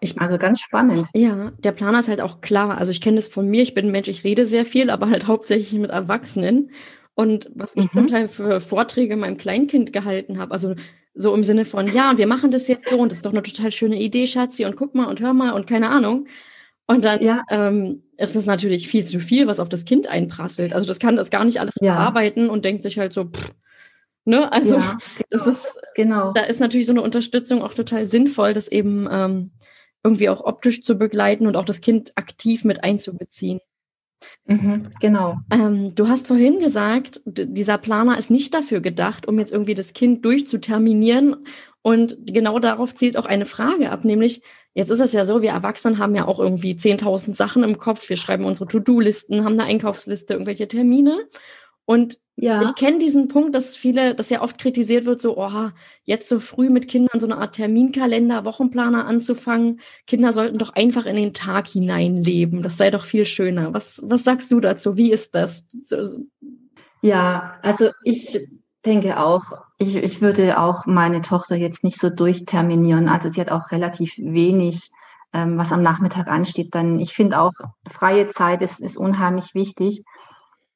[0.00, 1.06] Ich, also ganz spannend.
[1.14, 2.76] Ja, der Planer ist halt auch klar.
[2.76, 3.62] Also ich kenne das von mir.
[3.62, 6.70] Ich bin ein Mensch, ich rede sehr viel, aber halt hauptsächlich mit Erwachsenen.
[7.14, 7.90] Und was ich mhm.
[7.90, 10.74] zum Teil für Vorträge meinem Kleinkind gehalten habe, also
[11.14, 13.32] so im Sinne von, ja, und wir machen das jetzt so und das ist doch
[13.32, 16.26] eine total schöne Idee, Schatzi, und guck mal und hör mal und keine Ahnung.
[16.86, 17.42] Und dann ja.
[17.50, 20.72] ähm, ist es natürlich viel zu viel, was auf das Kind einprasselt.
[20.72, 21.94] Also das kann das gar nicht alles ja.
[21.94, 23.50] verarbeiten und denkt sich halt so, pff,
[24.24, 25.24] ne, also ja, genau.
[25.30, 26.32] das ist, genau.
[26.32, 29.50] da ist natürlich so eine Unterstützung auch total sinnvoll, das eben ähm,
[30.04, 33.60] irgendwie auch optisch zu begleiten und auch das Kind aktiv mit einzubeziehen.
[34.46, 35.38] Mhm, genau.
[35.50, 39.92] Ähm, du hast vorhin gesagt, dieser Planer ist nicht dafür gedacht, um jetzt irgendwie das
[39.92, 41.44] Kind durchzuterminieren.
[41.82, 45.50] Und genau darauf zielt auch eine Frage ab, nämlich, jetzt ist es ja so, wir
[45.50, 48.08] Erwachsenen haben ja auch irgendwie 10.000 Sachen im Kopf.
[48.08, 51.26] Wir schreiben unsere To-Do-Listen, haben eine Einkaufsliste, irgendwelche Termine.
[51.84, 52.62] Und ja.
[52.62, 55.68] ich kenne diesen Punkt, dass viele, dass ja oft kritisiert wird, so, oh,
[56.04, 59.80] jetzt so früh mit Kindern so eine Art Terminkalender, Wochenplaner anzufangen.
[60.06, 62.62] Kinder sollten doch einfach in den Tag hineinleben.
[62.62, 63.74] Das sei doch viel schöner.
[63.74, 64.96] Was, was sagst du dazu?
[64.96, 65.66] Wie ist das?
[67.02, 68.38] Ja, also ich
[68.84, 69.42] denke auch,
[69.78, 73.08] ich, ich würde auch meine Tochter jetzt nicht so durchterminieren.
[73.08, 74.90] Also sie hat auch relativ wenig,
[75.32, 76.74] ähm, was am Nachmittag ansteht.
[76.74, 77.52] Dann, ich finde auch,
[77.90, 80.04] freie Zeit ist, ist unheimlich wichtig.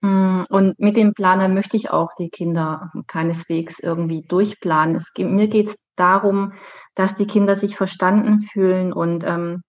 [0.01, 4.95] Mm, und mit dem Planer möchte ich auch die Kinder keineswegs irgendwie durchplanen.
[4.95, 6.53] Es, mir geht es darum,
[6.95, 9.63] dass die Kinder sich verstanden fühlen und ähm,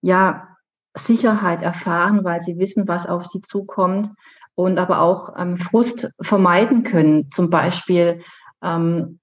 [0.00, 0.48] ja,
[0.96, 4.10] Sicherheit erfahren, weil sie wissen, was auf sie zukommt
[4.54, 7.30] und aber auch ähm, Frust vermeiden können.
[7.30, 8.22] Zum Beispiel,
[8.62, 9.18] ähm,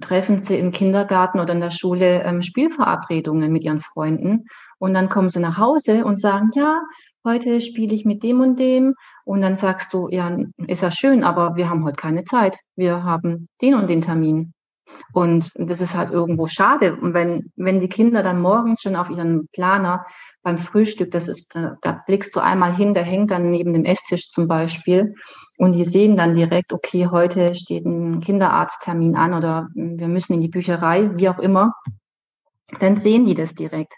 [0.00, 4.46] treffen sie im Kindergarten oder in der Schule ähm, Spielverabredungen mit ihren Freunden.
[4.78, 6.80] Und dann kommen sie nach Hause und sagen, ja,
[7.24, 8.94] heute spiele ich mit dem und dem.
[9.24, 12.58] Und dann sagst du, ja, ist ja schön, aber wir haben heute keine Zeit.
[12.76, 14.52] Wir haben den und den Termin.
[15.12, 16.96] Und das ist halt irgendwo schade.
[16.96, 20.04] Und wenn, wenn die Kinder dann morgens schon auf ihren Planer
[20.42, 23.84] beim Frühstück, das ist, da, da blickst du einmal hin, der hängt dann neben dem
[23.84, 25.14] Esstisch zum Beispiel.
[25.56, 30.40] Und die sehen dann direkt, okay, heute steht ein Kinderarzttermin an oder wir müssen in
[30.40, 31.72] die Bücherei, wie auch immer.
[32.80, 33.94] Dann sehen die das direkt.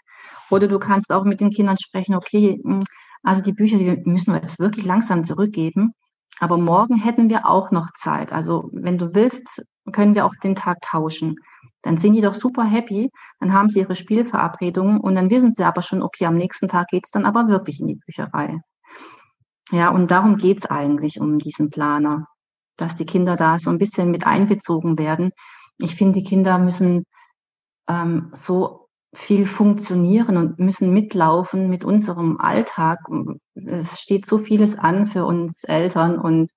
[0.49, 2.83] Oder du kannst auch mit den Kindern sprechen, okay, hm,
[3.27, 5.93] also die Bücher, die müssen wir jetzt wirklich langsam zurückgeben.
[6.39, 8.31] Aber morgen hätten wir auch noch Zeit.
[8.31, 11.35] Also wenn du willst, können wir auch den Tag tauschen.
[11.81, 13.11] Dann sind die doch super happy,
[13.41, 16.87] dann haben sie ihre Spielverabredungen und dann wissen sie aber schon, okay, am nächsten Tag
[16.87, 18.61] geht's dann aber wirklich in die Bücherei.
[19.71, 22.27] Ja, und darum geht's eigentlich um diesen Planer,
[22.77, 25.31] dass die Kinder da so ein bisschen mit einbezogen werden.
[25.79, 27.03] Ich finde, die Kinder müssen
[27.89, 32.99] ähm, so viel funktionieren und müssen mitlaufen mit unserem Alltag.
[33.55, 36.51] Es steht so vieles an für uns Eltern und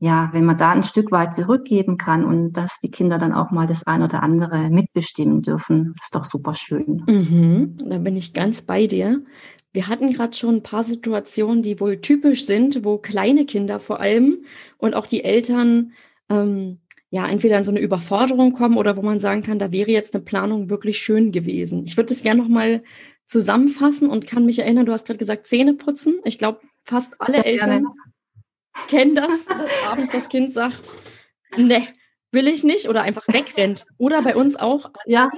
[0.00, 3.50] ja, wenn man da ein Stück weit zurückgeben kann und dass die Kinder dann auch
[3.50, 7.02] mal das ein oder andere mitbestimmen dürfen, ist doch super schön.
[7.08, 9.22] Mhm, da bin ich ganz bei dir.
[9.72, 14.00] Wir hatten gerade schon ein paar Situationen, die wohl typisch sind, wo kleine Kinder vor
[14.00, 14.44] allem
[14.76, 15.92] und auch die Eltern
[16.28, 16.78] ähm,
[17.10, 20.14] ja entweder in so eine Überforderung kommen oder wo man sagen kann, da wäre jetzt
[20.14, 21.84] eine Planung wirklich schön gewesen.
[21.84, 22.82] Ich würde das gerne noch mal
[23.26, 26.16] zusammenfassen und kann mich erinnern, du hast gerade gesagt Zähne putzen.
[26.24, 27.86] Ich glaube, fast alle ja, Eltern
[28.88, 30.94] kennen das, dass abends das Kind sagt,
[31.56, 31.82] ne,
[32.32, 33.86] will ich nicht oder einfach wegrennt.
[33.96, 35.30] Oder bei uns auch, ja.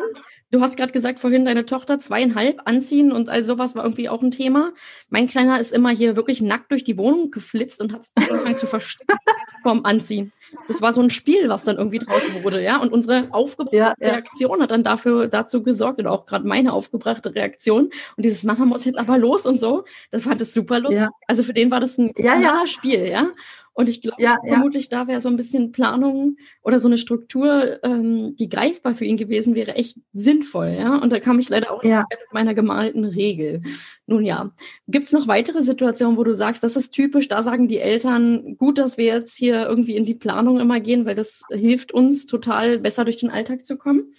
[0.52, 4.20] Du hast gerade gesagt vorhin, deine Tochter zweieinhalb anziehen und all sowas war irgendwie auch
[4.20, 4.72] ein Thema.
[5.08, 8.56] Mein Kleiner ist immer hier wirklich nackt durch die Wohnung geflitzt und hat sich angefangen
[8.56, 9.16] zu verstecken
[9.62, 10.32] vom Anziehen.
[10.66, 12.78] Das war so ein Spiel, was dann irgendwie draus wurde, ja.
[12.78, 14.14] Und unsere aufgebrachte ja, ja.
[14.14, 17.84] Reaktion hat dann dafür dazu gesorgt oder auch gerade meine aufgebrachte Reaktion.
[18.16, 19.84] Und dieses Mama muss jetzt aber los und so.
[20.10, 21.02] Das fand es super lustig.
[21.02, 21.10] Ja.
[21.28, 23.28] Also für den war das ein ja, Spiel, ja.
[23.72, 24.98] Und ich glaube, ja, vermutlich ja.
[24.98, 29.16] da wäre so ein bisschen Planung oder so eine Struktur, ähm, die greifbar für ihn
[29.16, 30.76] gewesen wäre, echt sinnvoll.
[30.78, 30.96] Ja?
[30.96, 32.04] Und da kam ich leider auch ja.
[32.10, 33.62] mit meiner gemalten Regel.
[34.06, 34.50] Nun ja,
[34.88, 38.56] gibt es noch weitere Situationen, wo du sagst, das ist typisch, da sagen die Eltern,
[38.58, 42.26] gut, dass wir jetzt hier irgendwie in die Planung immer gehen, weil das hilft uns
[42.26, 44.12] total besser durch den Alltag zu kommen?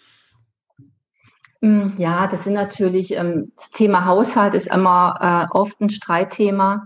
[1.61, 6.85] Hm, ja, das sind natürlich, ähm, das Thema Haushalt ist immer äh, oft ein Streitthema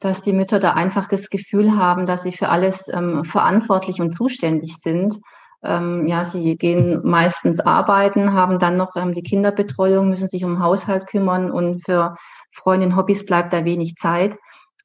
[0.00, 4.12] dass die Mütter da einfach das Gefühl haben, dass sie für alles ähm, verantwortlich und
[4.12, 5.18] zuständig sind.
[5.62, 10.62] Ähm, ja, sie gehen meistens arbeiten, haben dann noch ähm, die Kinderbetreuung, müssen sich um
[10.62, 12.16] Haushalt kümmern und für
[12.52, 14.36] Freundin Hobbys bleibt da wenig Zeit.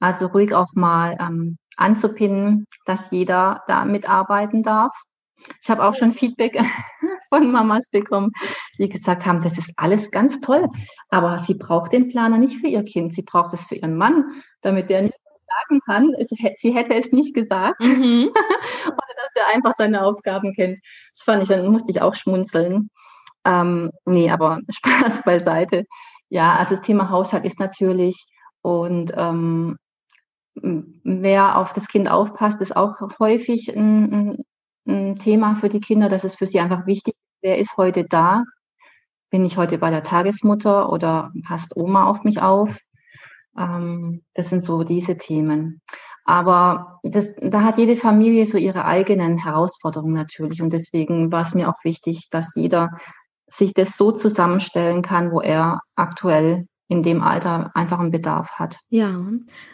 [0.02, 4.92] Also ruhig auch mal ähm, anzupinnen, dass jeder da mitarbeiten darf.
[5.62, 6.58] Ich habe auch schon Feedback
[7.30, 8.32] von Mamas bekommen,
[8.78, 10.68] die gesagt haben, das ist alles ganz toll,
[11.10, 14.42] aber sie braucht den Planer nicht für ihr Kind, sie braucht es für ihren Mann,
[14.62, 15.16] damit der nicht
[15.70, 16.14] sagen kann,
[16.58, 18.30] sie hätte es nicht gesagt mhm.
[18.86, 20.80] oder dass er einfach seine Aufgaben kennt.
[21.14, 22.90] Das fand ich, dann musste ich auch schmunzeln.
[23.46, 25.86] Ähm, nee, aber Spaß beiseite.
[26.30, 28.26] Ja, also das Thema Haushalt ist natürlich
[28.62, 29.78] und ähm,
[30.56, 34.46] wer auf das Kind aufpasst, ist auch häufig ein, ein,
[34.88, 36.10] ein Thema für die Kinder.
[36.10, 37.16] Das ist für sie einfach wichtig.
[37.42, 38.44] Wer ist heute da?
[39.30, 42.78] Bin ich heute bei der Tagesmutter oder passt Oma auf mich auf?
[43.58, 45.82] Ähm, das sind so diese Themen.
[46.26, 50.62] Aber das, da hat jede Familie so ihre eigenen Herausforderungen natürlich.
[50.62, 52.90] Und deswegen war es mir auch wichtig, dass jeder
[53.48, 58.78] sich das so zusammenstellen kann, wo er aktuell in dem Alter einfach einen Bedarf hat.
[58.90, 59.20] Ja,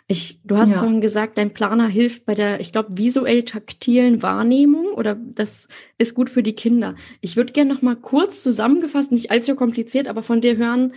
[0.08, 0.78] ich, du hast ja.
[0.78, 6.16] vorhin gesagt, dein Planer hilft bei der, ich glaube, visuell taktilen Wahrnehmung oder das ist
[6.16, 6.96] gut für die Kinder.
[7.20, 10.94] Ich würde gerne noch mal kurz zusammengefasst, nicht allzu kompliziert, aber von dir hören,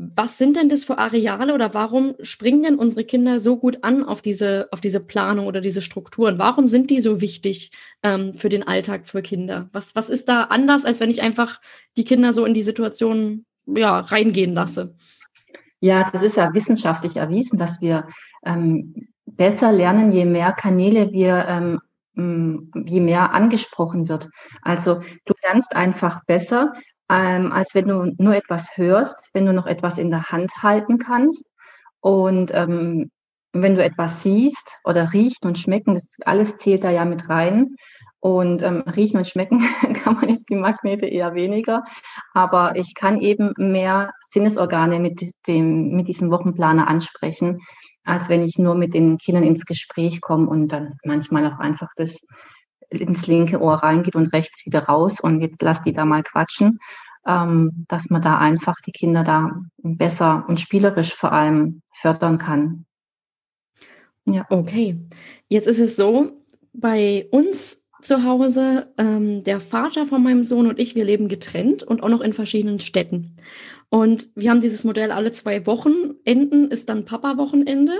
[0.00, 4.04] was sind denn das für Areale oder warum springen denn unsere Kinder so gut an
[4.04, 6.38] auf diese, auf diese Planung oder diese Strukturen?
[6.38, 7.72] Warum sind die so wichtig
[8.04, 9.68] ähm, für den Alltag für Kinder?
[9.72, 11.60] Was, was ist da anders, als wenn ich einfach
[11.96, 14.94] die Kinder so in die Situation ja, reingehen lasse?
[15.80, 18.08] Ja, das ist ja wissenschaftlich erwiesen, dass wir
[18.44, 21.80] ähm, besser lernen, je mehr Kanäle wir ähm,
[22.18, 24.28] je mehr angesprochen wird.
[24.62, 26.72] Also du lernst einfach besser,
[27.08, 30.98] ähm, als wenn du nur etwas hörst, wenn du noch etwas in der Hand halten
[30.98, 31.44] kannst.
[32.00, 33.10] Und ähm,
[33.52, 37.76] wenn du etwas siehst oder riechen und schmecken, das alles zählt da ja mit rein.
[38.20, 39.60] Und ähm, riechen und schmecken
[40.02, 41.84] kann man jetzt die Magnete eher weniger.
[42.34, 47.60] Aber ich kann eben mehr Sinnesorgane mit dem, mit diesem Wochenplaner ansprechen,
[48.04, 51.90] als wenn ich nur mit den Kindern ins Gespräch komme und dann manchmal auch einfach
[51.96, 52.20] das
[52.90, 56.78] ins linke Ohr reingeht und rechts wieder raus und jetzt lass die da mal quatschen,
[57.26, 62.86] ähm, dass man da einfach die Kinder da besser und spielerisch vor allem fördern kann.
[64.24, 64.46] Ja.
[64.48, 64.98] Okay.
[65.48, 70.78] Jetzt ist es so, bei uns zu Hause, ähm, der Vater von meinem Sohn und
[70.78, 73.36] ich, wir leben getrennt und auch noch in verschiedenen Städten.
[73.90, 77.92] Und wir haben dieses Modell alle zwei Wochenenden, ist dann Papa-Wochenende.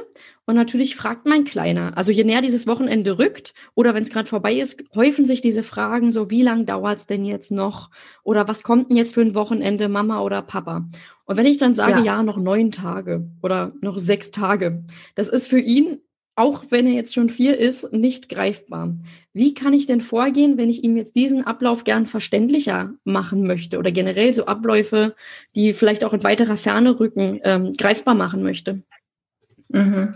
[0.44, 4.28] Und natürlich fragt mein Kleiner, also je näher dieses Wochenende rückt oder wenn es gerade
[4.28, 7.90] vorbei ist, häufen sich diese Fragen so, wie lange dauert es denn jetzt noch?
[8.22, 10.88] Oder was kommt denn jetzt für ein Wochenende, Mama oder Papa?
[11.24, 14.84] Und wenn ich dann sage, ja, ja noch neun Tage oder noch sechs Tage,
[15.14, 16.00] das ist für ihn
[16.38, 18.94] auch wenn er jetzt schon vier ist, nicht greifbar.
[19.32, 23.78] Wie kann ich denn vorgehen, wenn ich ihm jetzt diesen Ablauf gern verständlicher machen möchte
[23.78, 25.14] oder generell so Abläufe,
[25.54, 28.82] die vielleicht auch in weiterer Ferne rücken, ähm, greifbar machen möchte?
[29.68, 30.12] Mhm.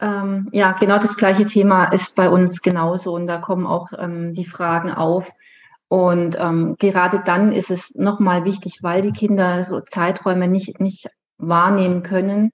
[0.00, 4.32] Ähm, ja, genau das gleiche Thema ist bei uns genauso und da kommen auch ähm,
[4.34, 5.30] die Fragen auf.
[5.88, 11.08] Und ähm, gerade dann ist es nochmal wichtig, weil die Kinder so Zeiträume nicht, nicht
[11.38, 12.50] wahrnehmen können,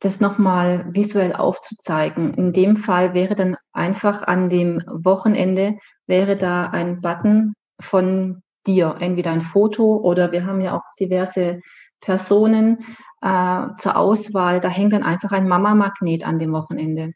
[0.00, 2.34] das nochmal visuell aufzuzeigen.
[2.34, 8.96] In dem Fall wäre dann einfach an dem Wochenende, wäre da ein Button von dir,
[9.00, 11.60] entweder ein Foto oder wir haben ja auch diverse
[12.00, 12.84] Personen
[13.22, 14.60] äh, zur Auswahl.
[14.60, 17.12] Da hängt dann einfach ein Mama-Magnet an dem Wochenende.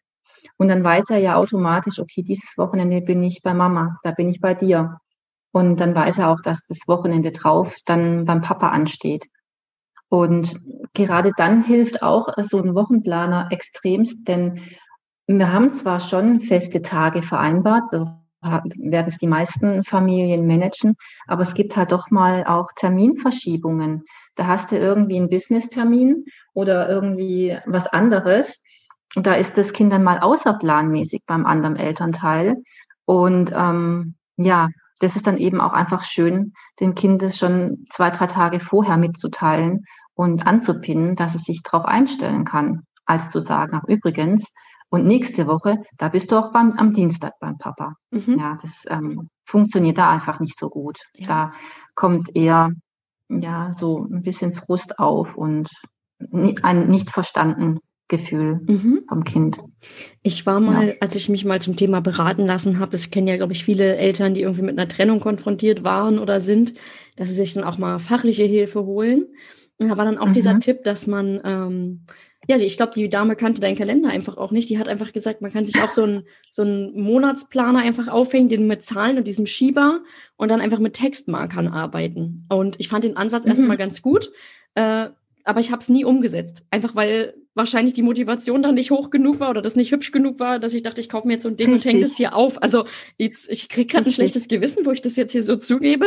[0.56, 4.28] Und dann weiß er ja automatisch, okay, dieses Wochenende bin ich bei Mama, da bin
[4.28, 4.98] ich bei dir.
[5.52, 9.26] Und dann weiß er auch, dass das Wochenende drauf dann beim Papa ansteht.
[10.10, 10.60] Und
[10.92, 14.60] gerade dann hilft auch so ein Wochenplaner extremst, denn
[15.26, 18.08] wir haben zwar schon feste Tage vereinbart, so
[18.42, 20.96] werden es die meisten Familien managen,
[21.28, 24.04] aber es gibt halt doch mal auch Terminverschiebungen.
[24.34, 28.62] Da hast du irgendwie einen Business-Termin oder irgendwie was anderes.
[29.14, 32.56] Und da ist das Kind dann mal außerplanmäßig beim anderen Elternteil.
[33.04, 34.70] Und ähm, ja,
[35.00, 38.96] das ist dann eben auch einfach schön, dem Kind das schon zwei, drei Tage vorher
[38.96, 39.84] mitzuteilen
[40.20, 44.52] und anzupinnen, dass es sich darauf einstellen kann, als zu sagen, ach übrigens,
[44.90, 47.94] und nächste Woche, da bist du auch beim, am Dienstag beim Papa.
[48.10, 48.36] Mhm.
[48.38, 50.98] Ja, das ähm, funktioniert da einfach nicht so gut.
[51.14, 51.26] Ja.
[51.26, 51.52] Da
[51.94, 52.72] kommt eher
[53.30, 55.70] ja so ein bisschen Frust auf und
[56.62, 57.78] ein nicht verstanden
[58.08, 59.04] Gefühl mhm.
[59.08, 59.58] vom Kind.
[60.22, 60.94] Ich war mal, ja.
[61.00, 63.96] als ich mich mal zum Thema beraten lassen habe, es kennen ja, glaube ich, viele
[63.96, 66.74] Eltern, die irgendwie mit einer Trennung konfrontiert waren oder sind,
[67.16, 69.28] dass sie sich dann auch mal fachliche Hilfe holen.
[69.88, 70.32] Da war dann auch mhm.
[70.34, 72.00] dieser Tipp, dass man, ähm,
[72.46, 74.68] ja, ich glaube, die Dame kannte deinen Kalender einfach auch nicht.
[74.68, 78.48] Die hat einfach gesagt, man kann sich auch so einen so einen Monatsplaner einfach aufhängen,
[78.48, 80.00] den mit Zahlen und diesem Schieber
[80.36, 82.44] und dann einfach mit Textmarkern arbeiten.
[82.50, 83.50] Und ich fand den Ansatz mhm.
[83.50, 84.30] erstmal ganz gut.
[84.74, 85.08] Äh,
[85.44, 86.66] aber ich habe es nie umgesetzt.
[86.70, 90.38] Einfach weil wahrscheinlich die Motivation dann nicht hoch genug war oder das nicht hübsch genug
[90.38, 91.86] war, dass ich dachte, ich kaufe mir jetzt so ein Ding Richtig.
[91.86, 92.62] und hänge das hier auf.
[92.62, 92.84] Also
[93.16, 96.06] jetzt, ich kriege gerade ein schlechtes Gewissen, wo ich das jetzt hier so zugebe.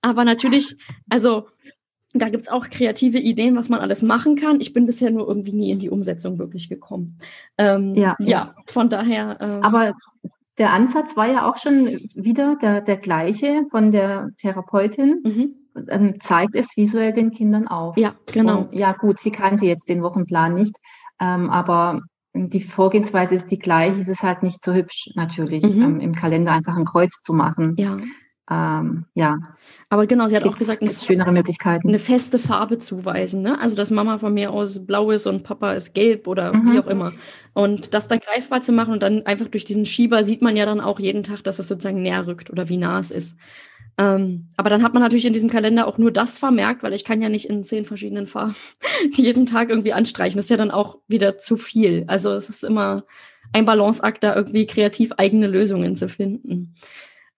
[0.00, 0.76] Aber natürlich,
[1.08, 1.46] also
[2.14, 4.60] da gibt's auch kreative Ideen, was man alles machen kann.
[4.60, 7.16] Ich bin bisher nur irgendwie nie in die Umsetzung wirklich gekommen.
[7.56, 9.38] Ähm, ja, ja, von daher.
[9.40, 9.92] Ähm, Aber
[10.58, 15.22] der Ansatz war ja auch schon wieder der, der gleiche von der Therapeutin.
[15.24, 15.54] Mhm.
[15.86, 17.96] Dann zeigt es visuell den Kindern auf.
[17.96, 18.62] Ja, genau.
[18.64, 20.76] Und, ja, gut, sie kannte jetzt den Wochenplan nicht,
[21.18, 22.02] ähm, aber
[22.34, 23.98] die Vorgehensweise ist die gleiche.
[23.98, 25.82] Es ist halt nicht so hübsch, natürlich, mhm.
[25.82, 27.74] ähm, im Kalender einfach ein Kreuz zu machen.
[27.78, 27.96] Ja
[28.50, 29.38] ähm, ja.
[29.88, 31.88] Aber genau, sie hat auch gesagt, eine, schönere Möglichkeiten.
[31.88, 33.60] Eine feste Farbe zuweisen, ne?
[33.60, 36.72] Also dass Mama von mir aus blau ist und Papa ist gelb oder mhm.
[36.72, 37.12] wie auch immer.
[37.54, 40.66] Und das dann greifbar zu machen und dann einfach durch diesen Schieber sieht man ja
[40.66, 43.38] dann auch jeden Tag, dass es sozusagen näher rückt oder wie nah es ist.
[43.98, 47.04] Ähm, aber dann hat man natürlich in diesem Kalender auch nur das vermerkt, weil ich
[47.04, 48.56] kann ja nicht in zehn verschiedenen Farben
[49.12, 50.36] jeden Tag irgendwie anstreichen.
[50.36, 52.04] Das ist ja dann auch wieder zu viel.
[52.08, 53.04] Also es ist immer
[53.52, 56.74] ein Balanceakt, da irgendwie kreativ eigene Lösungen zu finden.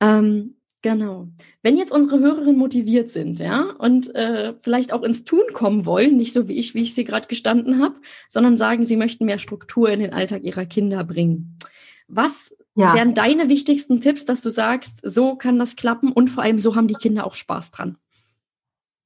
[0.00, 1.28] Ähm, Genau.
[1.62, 6.18] Wenn jetzt unsere Hörerinnen motiviert sind, ja, und äh, vielleicht auch ins Tun kommen wollen,
[6.18, 7.94] nicht so wie ich, wie ich sie gerade gestanden habe,
[8.28, 11.58] sondern sagen, sie möchten mehr Struktur in den Alltag ihrer Kinder bringen.
[12.06, 12.92] Was ja.
[12.92, 16.76] wären deine wichtigsten Tipps, dass du sagst, so kann das klappen und vor allem so
[16.76, 17.96] haben die Kinder auch Spaß dran?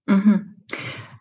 [0.07, 0.57] Mhm.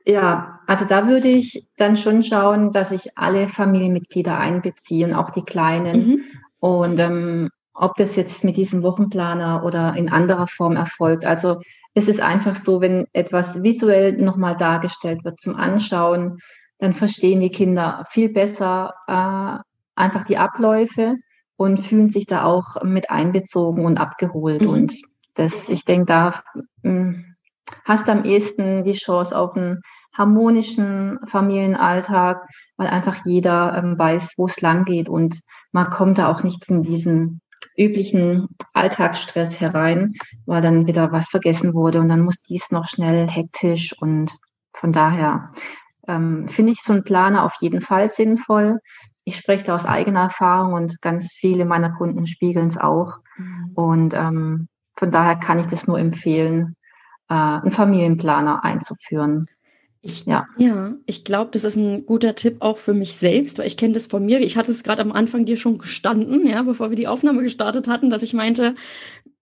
[0.08, 5.30] Ja, also da würde ich dann schon schauen, dass ich alle Familienmitglieder einbeziehe und auch
[5.30, 6.08] die Kleinen.
[6.08, 6.24] Mhm.
[6.58, 11.26] Und ähm, ob das jetzt mit diesem Wochenplaner oder in anderer Form erfolgt.
[11.26, 11.62] Also
[11.94, 16.40] es ist einfach so, wenn etwas visuell nochmal dargestellt wird zum Anschauen,
[16.80, 19.60] dann verstehen die Kinder viel besser äh,
[19.96, 21.16] einfach die Abläufe
[21.56, 24.62] und fühlen sich da auch mit einbezogen und abgeholt.
[24.64, 24.70] Mhm.
[24.70, 25.02] Und
[25.36, 26.42] das, ich denke, da
[26.84, 27.36] mh, hm,
[27.86, 29.82] hast du am ehesten die Chance auf einen
[30.16, 32.42] harmonischen Familienalltag,
[32.78, 35.42] weil einfach jeder ähm, weiß, wo es lang geht und
[35.72, 37.42] man kommt da auch nicht in diesen
[37.76, 40.14] üblichen Alltagsstress herein,
[40.46, 44.32] weil dann wieder was vergessen wurde und dann muss dies noch schnell hektisch und
[44.74, 45.52] von daher
[46.08, 48.80] ähm, finde ich so einen Planer auf jeden Fall sinnvoll.
[49.24, 53.18] Ich spreche da aus eigener Erfahrung und ganz viele meiner Kunden spiegeln es auch.
[53.38, 53.72] Mhm.
[53.76, 56.76] Und ähm, von daher kann ich das nur empfehlen,
[57.30, 59.48] äh, einen Familienplaner einzuführen.
[60.08, 60.48] Ich, ja.
[60.58, 63.94] ja, ich glaube, das ist ein guter Tipp auch für mich selbst, weil ich kenne
[63.94, 64.40] das von mir.
[64.40, 67.90] Ich hatte es gerade am Anfang dir schon gestanden, ja, bevor wir die Aufnahme gestartet
[67.90, 68.76] hatten, dass ich meinte,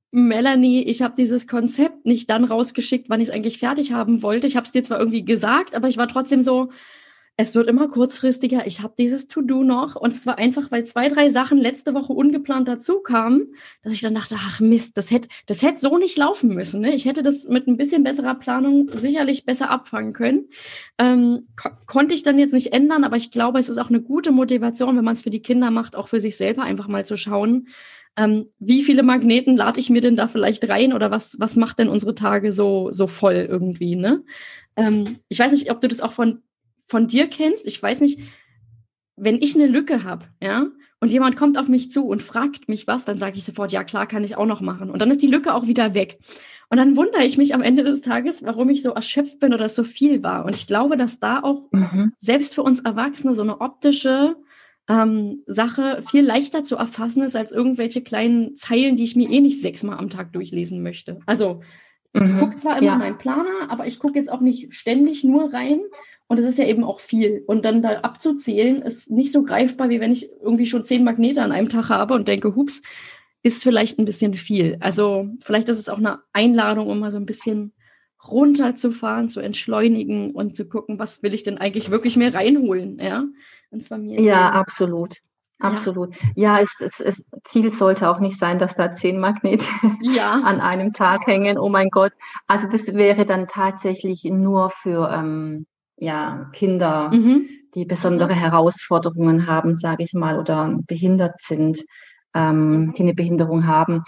[0.09, 4.47] Melanie, ich habe dieses Konzept nicht dann rausgeschickt, wann ich es eigentlich fertig haben wollte.
[4.47, 6.71] Ich habe es dir zwar irgendwie gesagt, aber ich war trotzdem so,
[7.37, 8.65] es wird immer kurzfristiger.
[8.65, 9.95] Ich habe dieses To-Do noch.
[9.95, 14.01] Und es war einfach, weil zwei, drei Sachen letzte Woche ungeplant dazu kamen, dass ich
[14.01, 16.81] dann dachte, ach Mist, das hätte das hätte so nicht laufen müssen.
[16.81, 16.95] Ne?
[16.95, 20.45] Ich hätte das mit ein bisschen besserer Planung sicherlich besser abfangen können.
[20.97, 24.01] Ähm, ko konnte ich dann jetzt nicht ändern, aber ich glaube, es ist auch eine
[24.01, 27.05] gute Motivation, wenn man es für die Kinder macht, auch für sich selber einfach mal
[27.05, 27.67] zu schauen,
[28.17, 31.79] ähm, wie viele Magneten lade ich mir denn da vielleicht rein oder was, was macht
[31.79, 34.23] denn unsere Tage so, so voll irgendwie, ne?
[34.77, 36.41] Ähm, ich weiß nicht, ob du das auch von
[36.87, 38.19] von dir kennst, ich weiß nicht,
[39.15, 40.67] wenn ich eine Lücke habe, ja,
[40.99, 43.83] und jemand kommt auf mich zu und fragt mich was, dann sage ich sofort, ja
[43.83, 44.89] klar, kann ich auch noch machen.
[44.89, 46.17] Und dann ist die Lücke auch wieder weg.
[46.69, 49.69] Und dann wundere ich mich am Ende des Tages, warum ich so erschöpft bin oder
[49.69, 50.45] so viel war.
[50.45, 52.13] Und ich glaube, dass da auch mhm.
[52.17, 54.35] selbst für uns Erwachsene so eine optische
[54.87, 59.41] ähm, Sache viel leichter zu erfassen ist als irgendwelche kleinen Zeilen, die ich mir eh
[59.41, 61.19] nicht sechsmal am Tag durchlesen möchte.
[61.25, 61.61] Also
[62.13, 62.39] ich mhm.
[62.39, 62.95] gucke zwar immer ja.
[62.95, 65.81] meinen Planer, aber ich gucke jetzt auch nicht ständig nur rein,
[66.27, 67.43] und es ist ja eben auch viel.
[67.45, 71.41] Und dann da abzuzählen, ist nicht so greifbar, wie wenn ich irgendwie schon zehn Magnete
[71.41, 72.81] an einem Tag habe und denke, hups,
[73.43, 74.77] ist vielleicht ein bisschen viel.
[74.79, 77.73] Also vielleicht ist es auch eine Einladung, um mal so ein bisschen
[78.27, 83.25] runterzufahren, zu entschleunigen und zu gucken, was will ich denn eigentlich wirklich mehr reinholen, ja?
[83.69, 84.19] Und zwar mir.
[84.19, 85.17] Ja, absolut.
[85.59, 86.15] Absolut.
[86.35, 89.65] Ja, ja es, es, es, Ziel sollte auch nicht sein, dass da zehn Magnete
[90.01, 90.31] ja.
[90.45, 91.59] an einem Tag hängen.
[91.59, 92.13] Oh mein Gott.
[92.47, 95.67] Also das wäre dann tatsächlich nur für ähm,
[95.97, 97.47] ja, Kinder, mhm.
[97.73, 101.83] die besondere Herausforderungen haben, sage ich mal, oder behindert sind,
[102.33, 102.93] ähm, mhm.
[102.93, 104.03] die eine Behinderung haben,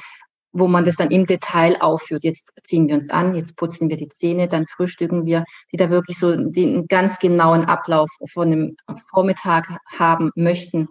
[0.52, 2.24] wo man das dann im Detail aufführt.
[2.24, 5.90] Jetzt ziehen wir uns an, jetzt putzen wir die Zähne, dann frühstücken wir, die da
[5.90, 8.76] wirklich so den ganz genauen Ablauf von einem
[9.10, 10.90] Vormittag haben möchten.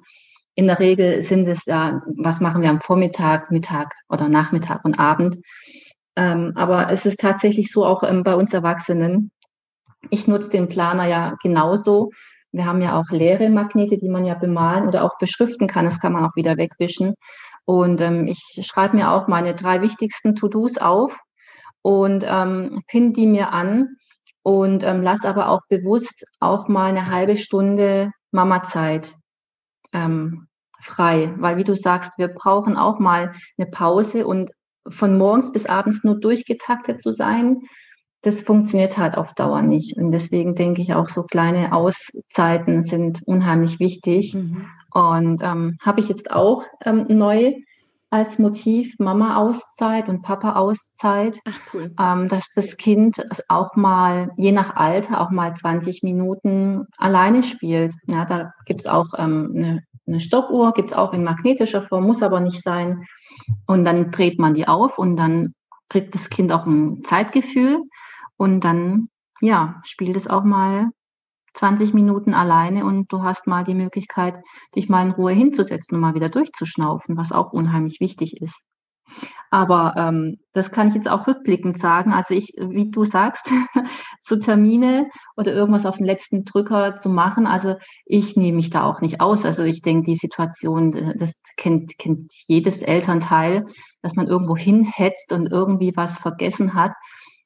[0.54, 4.98] In der Regel sind es ja, was machen wir am Vormittag, Mittag oder Nachmittag und
[4.98, 5.38] Abend.
[6.16, 9.30] Ähm, aber es ist tatsächlich so auch ähm, bei uns Erwachsenen,
[10.10, 12.10] ich nutze den Planer ja genauso.
[12.52, 15.84] Wir haben ja auch leere Magnete, die man ja bemalen oder auch beschriften kann.
[15.84, 17.14] Das kann man auch wieder wegwischen.
[17.64, 21.18] Und ähm, ich schreibe mir auch meine drei wichtigsten To-Dos auf
[21.82, 23.96] und ähm, pin die mir an
[24.42, 29.14] und ähm, lasse aber auch bewusst auch mal eine halbe Stunde Mama-Zeit
[29.92, 30.46] ähm,
[30.80, 31.34] frei.
[31.38, 34.52] Weil wie du sagst, wir brauchen auch mal eine Pause und
[34.88, 37.62] von morgens bis abends nur durchgetaktet zu sein,
[38.22, 39.96] das funktioniert halt auf Dauer nicht.
[39.96, 44.34] Und deswegen denke ich auch, so kleine Auszeiten sind unheimlich wichtig.
[44.34, 44.66] Mhm.
[44.92, 47.54] Und ähm, habe ich jetzt auch ähm, neu
[48.10, 51.38] als Motiv Mama-Auszeit und Papa-Auszeit,
[51.74, 51.92] cool.
[51.98, 57.94] ähm, dass das Kind auch mal, je nach Alter, auch mal 20 Minuten alleine spielt.
[58.06, 62.06] Ja, da gibt es auch ähm, eine, eine Stoppuhr, gibt es auch in magnetischer Form,
[62.06, 63.04] muss aber nicht sein.
[63.66, 65.52] Und dann dreht man die auf und dann
[65.88, 67.82] kriegt das Kind auch ein Zeitgefühl.
[68.36, 69.08] Und dann,
[69.40, 70.90] ja, spielt es auch mal
[71.54, 74.34] 20 Minuten alleine und du hast mal die Möglichkeit,
[74.74, 78.62] dich mal in Ruhe hinzusetzen und mal wieder durchzuschnaufen, was auch unheimlich wichtig ist.
[79.50, 82.12] Aber ähm, das kann ich jetzt auch rückblickend sagen.
[82.12, 83.48] Also ich, wie du sagst,
[84.20, 88.84] so Termine oder irgendwas auf den letzten Drücker zu machen, also ich nehme mich da
[88.84, 89.44] auch nicht aus.
[89.44, 93.64] Also ich denke, die Situation, das kennt, kennt jedes Elternteil,
[94.02, 96.92] dass man irgendwo hinhetzt und irgendwie was vergessen hat.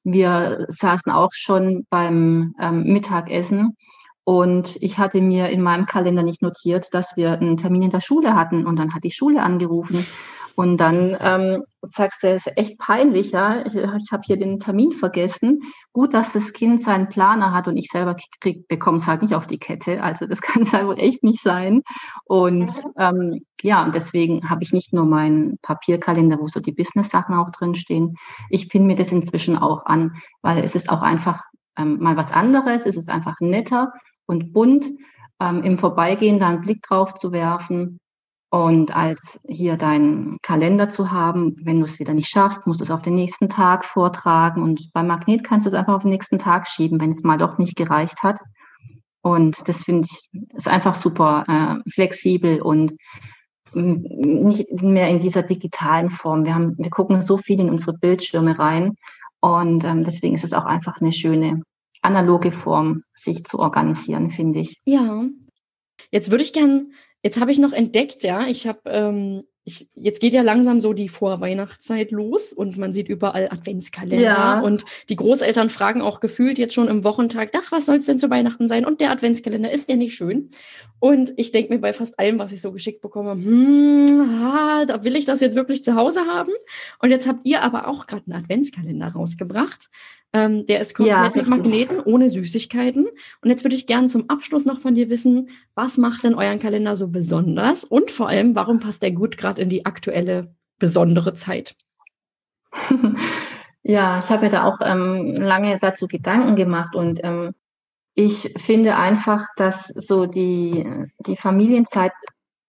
[0.05, 3.77] Wir saßen auch schon beim ähm, Mittagessen
[4.25, 8.01] und ich hatte mir in meinem Kalender nicht notiert, dass wir einen Termin in der
[8.01, 8.67] Schule hatten.
[8.67, 10.07] Und dann hat die Schule angerufen.
[10.55, 13.65] Und dann ähm, sagst du, es ist echt peinlich, ja.
[13.65, 15.63] Ich, ich habe hier den Termin vergessen.
[15.93, 18.15] Gut, dass das Kind seinen Planer hat und ich selber
[18.69, 20.03] bekomme es halt nicht auf die Kette.
[20.03, 21.83] Also das kann es halt wohl echt nicht sein.
[22.25, 27.35] Und ähm, ja, und deswegen habe ich nicht nur meinen Papierkalender, wo so die Business-Sachen
[27.35, 28.17] auch drinstehen.
[28.49, 31.43] Ich pinne mir das inzwischen auch an, weil es ist auch einfach
[31.79, 32.87] ähm, mal was anderes.
[32.87, 33.93] Es ist einfach netter
[34.27, 34.87] und bunt,
[35.41, 37.99] ähm, im Vorbeigehen da einen Blick drauf zu werfen
[38.53, 42.85] und als hier deinen Kalender zu haben, wenn du es wieder nicht schaffst, musst du
[42.85, 44.63] es auf den nächsten Tag vortragen.
[44.63, 47.39] Und beim Magnet kannst du es einfach auf den nächsten Tag schieben, wenn es mal
[47.39, 48.41] doch nicht gereicht hat.
[49.23, 52.95] Und das finde ich ist einfach super äh, flexibel und
[53.73, 56.45] nicht mehr in dieser digitalen Form.
[56.45, 58.97] Wir, haben, wir gucken so viel in unsere Bildschirme rein
[59.41, 61.63] und ähm, deswegen ist es auch einfach eine schöne
[62.03, 64.81] analoge Form, sich zu organisieren, finde ich.
[64.85, 65.25] Ja.
[66.11, 66.93] Jetzt würde ich gern,
[67.23, 70.93] jetzt habe ich noch entdeckt, ja, ich habe ähm, ich, jetzt geht ja langsam so
[70.93, 74.61] die Vorweihnachtszeit los und man sieht überall Adventskalender ja.
[74.61, 78.19] und die Großeltern fragen auch gefühlt jetzt schon im Wochentag, ach, was soll es denn
[78.19, 78.87] zu Weihnachten sein?
[78.87, 80.51] Und der Adventskalender, ist der nicht schön?
[80.99, 85.05] Und ich denke mir bei fast allem, was ich so geschickt bekomme, hm, ah, da
[85.05, 86.53] will ich das jetzt wirklich zu Hause haben.
[86.99, 89.91] Und jetzt habt ihr aber auch gerade einen Adventskalender rausgebracht.
[90.33, 93.07] Ähm, der ist komplett ja, mit Magneten, ohne Süßigkeiten.
[93.43, 96.61] Und jetzt würde ich gerne zum Abschluss noch von dir wissen, was macht denn euren
[96.61, 97.85] Kalender so besonders?
[97.85, 101.75] Und vor allem, warum passt der gut gerade in die aktuelle besondere Zeit?
[103.83, 107.55] Ja, ich habe mir da auch ähm, lange dazu Gedanken gemacht und ähm,
[108.15, 110.87] ich finde einfach, dass so die,
[111.27, 112.13] die Familienzeit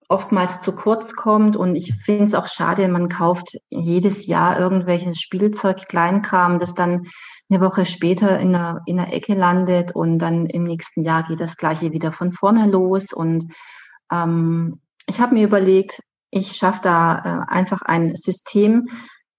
[0.07, 5.19] oftmals zu kurz kommt und ich finde es auch schade, man kauft jedes Jahr irgendwelches
[5.19, 7.07] Spielzeug, Kleinkram, das dann
[7.51, 11.41] eine Woche später in der, in der Ecke landet und dann im nächsten Jahr geht
[11.41, 13.11] das gleiche wieder von vorne los.
[13.11, 13.53] Und
[14.11, 18.87] ähm, ich habe mir überlegt, ich schaffe da äh, einfach ein System,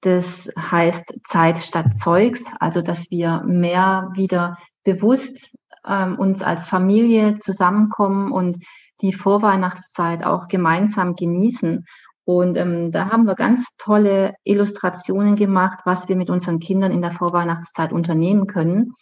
[0.03, 5.57] das heißt Zeit statt Zeugs, also dass wir mehr wieder bewusst
[5.87, 8.59] ähm, uns als Familie zusammenkommen und
[9.01, 11.87] die Vorweihnachtszeit auch gemeinsam genießen.
[12.25, 17.03] Und ähm, da haben wir ganz tolle Illustrationen gemacht, was wir mit unseren Kindern in
[17.03, 18.93] der Vorweihnachtszeit unternehmen können.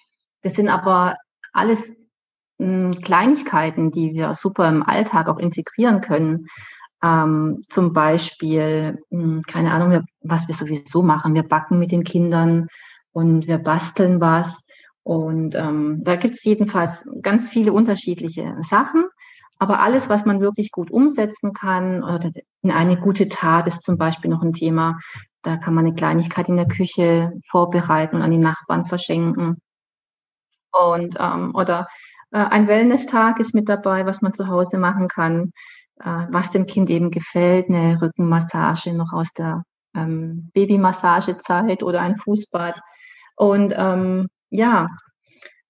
[0.42, 1.16] Das sind aber
[1.52, 1.92] alles
[2.58, 6.46] mh, hm, Kleinigkeiten, die wir super im Alltag auch integrieren können.
[7.02, 11.34] Ähm, zum Beispiel, mh, hm, keine Ahnung, was wir sowieso machen.
[11.34, 12.68] Wir backen mit den Kindern
[13.12, 14.64] und wir basteln was.
[15.02, 19.04] Und ähm, da gibt es jedenfalls ganz viele unterschiedliche Sachen.
[19.60, 22.30] Aber alles, was man wirklich gut umsetzen kann, oder
[22.66, 24.98] eine gute Tat ist zum Beispiel noch ein Thema.
[25.42, 29.60] Da kann man eine Kleinigkeit in der Küche vorbereiten und an die Nachbarn verschenken.
[30.72, 31.88] Und ähm, oder
[32.32, 35.52] äh, ein Wellness-Tag ist mit dabei, was man zu Hause machen kann,
[36.00, 42.16] äh, was dem Kind eben gefällt, eine Rückenmassage noch aus der ähm, Babymassagezeit oder ein
[42.16, 42.80] Fußbad.
[43.36, 44.88] Und ähm, ja,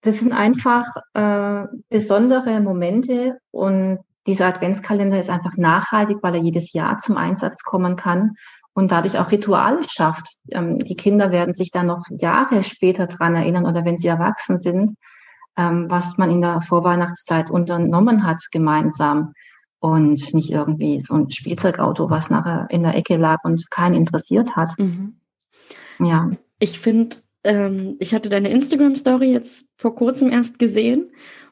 [0.03, 0.84] das sind einfach
[1.14, 7.62] äh, besondere Momente und dieser Adventskalender ist einfach nachhaltig, weil er jedes Jahr zum Einsatz
[7.62, 8.34] kommen kann
[8.74, 10.26] und dadurch auch Rituale schafft.
[10.51, 14.59] Ähm, die Kinder werden sich dann noch Jahre später dran erinnern oder wenn sie erwachsen
[14.59, 14.94] sind,
[15.57, 19.32] ähm, was man in der Vorweihnachtszeit unternommen hat gemeinsam
[19.80, 24.55] und nicht irgendwie so ein Spielzeugauto, was nachher in der Ecke lag und keinen interessiert
[24.55, 24.78] hat.
[24.78, 25.16] Mhm.
[25.98, 26.30] Ja.
[26.59, 31.11] Ich finde ähm, ich hatte deine Instagram-Story jetzt vor kurzem erst gesehen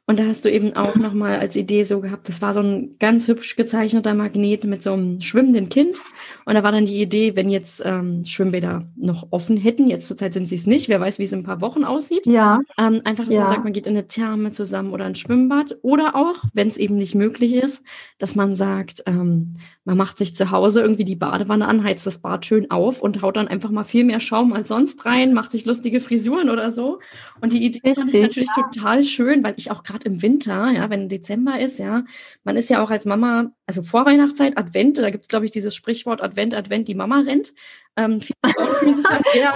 [0.09, 2.97] und da hast du eben auch nochmal als Idee so gehabt, das war so ein
[2.99, 5.99] ganz hübsch gezeichneter Magnet mit so einem schwimmenden Kind.
[6.47, 10.33] Und da war dann die Idee, wenn jetzt ähm, Schwimmbäder noch offen hätten, jetzt zurzeit
[10.33, 12.25] sind sie es nicht, wer weiß, wie es in ein paar Wochen aussieht.
[12.25, 12.61] Ja.
[12.79, 13.41] Ähm, einfach, dass ja.
[13.41, 15.77] man sagt, man geht in eine Therme zusammen oder ein Schwimmbad.
[15.83, 17.85] Oder auch, wenn es eben nicht möglich ist,
[18.17, 19.53] dass man sagt, ähm,
[19.89, 23.23] man macht sich zu Hause irgendwie die Badewanne an, heizt das Bad schön auf und
[23.23, 26.69] haut dann einfach mal viel mehr Schaum als sonst rein, macht sich lustige Frisuren oder
[26.69, 26.99] so.
[27.41, 28.69] Und die Idee Richtig, fand ich natürlich ja.
[28.71, 32.05] total schön, weil ich auch gerade im Winter, ja, wenn Dezember ist, ja,
[32.45, 35.75] man ist ja auch als Mama, also Vorweihnachtszeit, Advent, da gibt es, glaube ich, dieses
[35.75, 37.55] Sprichwort Advent, Advent, die Mama rennt.
[37.97, 39.55] Ähm, viele Frauen fühlen sich das sehr,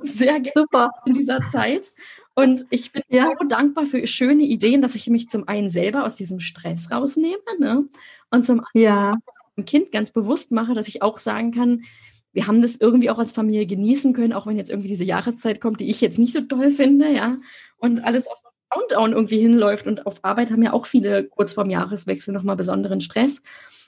[0.00, 0.90] sehr Super.
[1.04, 1.92] in dieser Zeit.
[2.34, 3.34] Und ich bin ja.
[3.38, 7.36] so dankbar für schöne Ideen, dass ich mich zum einen selber aus diesem Stress rausnehme
[7.58, 7.84] ne?
[8.30, 9.16] Und zum anderen ja.
[9.56, 11.82] dem Kind ganz bewusst mache, dass ich auch sagen kann,
[12.32, 15.60] wir haben das irgendwie auch als Familie genießen können, auch wenn jetzt irgendwie diese Jahreszeit
[15.60, 17.38] kommt, die ich jetzt nicht so toll finde, ja.
[17.78, 19.86] Und alles auf so Countdown irgendwie hinläuft.
[19.86, 23.42] Und auf Arbeit haben ja auch viele kurz vorm Jahreswechsel nochmal besonderen Stress.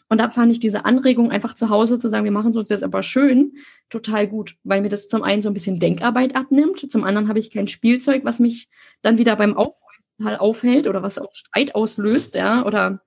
[0.08, 2.82] Und da fand ich diese Anregung, einfach zu Hause zu sagen, wir machen uns das
[2.82, 3.54] aber schön,
[3.88, 6.90] total gut, weil mir das zum einen so ein bisschen Denkarbeit abnimmt.
[6.90, 8.68] Zum anderen habe ich kein Spielzeug, was mich
[9.00, 13.00] dann wieder beim Aufräumen aufhält oder was auch Streit auslöst, ja, oder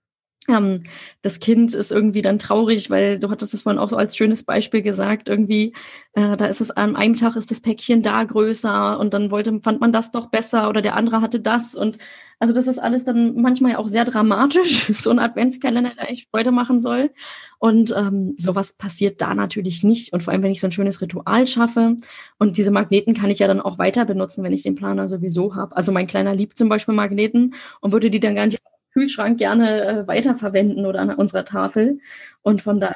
[0.48, 0.84] ähm,
[1.22, 4.44] das Kind ist irgendwie dann traurig, weil du hattest es vorhin auch so als schönes
[4.44, 5.74] Beispiel gesagt, irgendwie,
[6.14, 9.60] äh, da ist es an einem Tag ist das Päckchen da größer und dann wollte,
[9.62, 11.98] fand man das doch besser oder der andere hatte das und
[12.38, 16.52] also das ist alles dann manchmal auch sehr dramatisch, so ein Adventskalender, der echt Freude
[16.52, 17.12] machen soll
[17.60, 21.02] und ähm, sowas passiert da natürlich nicht und vor allem, wenn ich so ein schönes
[21.02, 21.98] Ritual schaffe
[22.38, 25.56] und diese Magneten kann ich ja dann auch weiter benutzen, wenn ich den Planer sowieso
[25.56, 25.76] habe.
[25.76, 28.60] Also mein Kleiner liebt zum Beispiel Magneten und würde die dann gar nicht
[28.96, 32.00] Kühlschrank gerne äh, weiterverwenden oder an unserer Tafel.
[32.42, 32.96] Und von da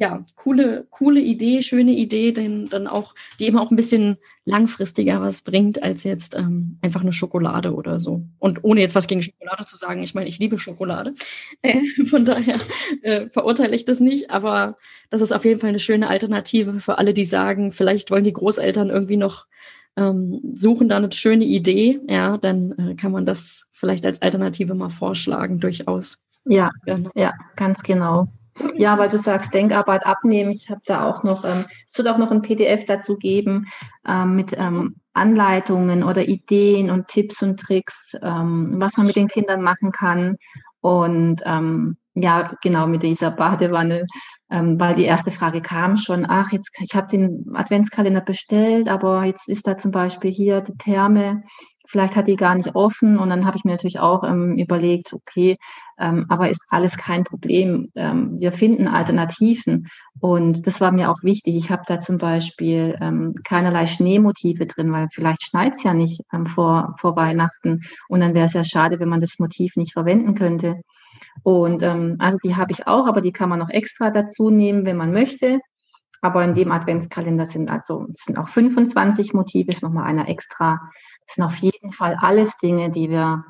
[0.00, 5.20] ja, coole, coole Idee, schöne Idee, denn dann auch, die eben auch ein bisschen langfristiger
[5.20, 8.22] was bringt als jetzt ähm, einfach eine Schokolade oder so.
[8.38, 11.14] Und ohne jetzt was gegen Schokolade zu sagen, ich meine, ich liebe Schokolade.
[11.62, 12.54] Äh, von daher
[13.02, 14.76] äh, verurteile ich das nicht, aber
[15.10, 18.32] das ist auf jeden Fall eine schöne Alternative für alle, die sagen, vielleicht wollen die
[18.32, 19.46] Großeltern irgendwie noch
[19.98, 24.74] ähm, suchen da eine schöne Idee, ja, dann äh, kann man das vielleicht als Alternative
[24.74, 26.18] mal vorschlagen, durchaus.
[26.44, 27.10] Ja, genau.
[27.14, 28.28] ja, ganz genau.
[28.76, 30.50] Ja, weil du sagst, Denkarbeit abnehmen.
[30.50, 33.66] Ich habe da auch noch, ähm, es wird auch noch ein PDF dazu geben
[34.06, 39.28] ähm, mit ähm, Anleitungen oder Ideen und Tipps und Tricks, ähm, was man mit den
[39.28, 40.36] Kindern machen kann.
[40.80, 44.06] Und ähm, ja, genau mit dieser Badewanne,
[44.50, 49.24] ähm, weil die erste Frage kam schon, ach, jetzt, ich habe den Adventskalender bestellt, aber
[49.24, 51.42] jetzt ist da zum Beispiel hier die Therme
[51.88, 53.18] vielleicht hat die gar nicht offen.
[53.18, 55.56] Und dann habe ich mir natürlich auch ähm, überlegt, okay,
[55.98, 57.90] ähm, aber ist alles kein Problem.
[57.96, 59.88] Ähm, wir finden Alternativen.
[60.20, 61.56] Und das war mir auch wichtig.
[61.56, 66.20] Ich habe da zum Beispiel ähm, keinerlei Schneemotive drin, weil vielleicht schneit es ja nicht
[66.32, 67.82] ähm, vor, vor Weihnachten.
[68.08, 70.82] Und dann wäre es ja schade, wenn man das Motiv nicht verwenden könnte.
[71.42, 74.84] Und ähm, also die habe ich auch, aber die kann man noch extra dazu nehmen,
[74.84, 75.60] wenn man möchte.
[76.20, 80.80] Aber in dem Adventskalender sind also sind auch 25 Motive, ist nochmal einer extra.
[81.26, 83.44] Das sind auf jeden Fall alles Dinge, die wir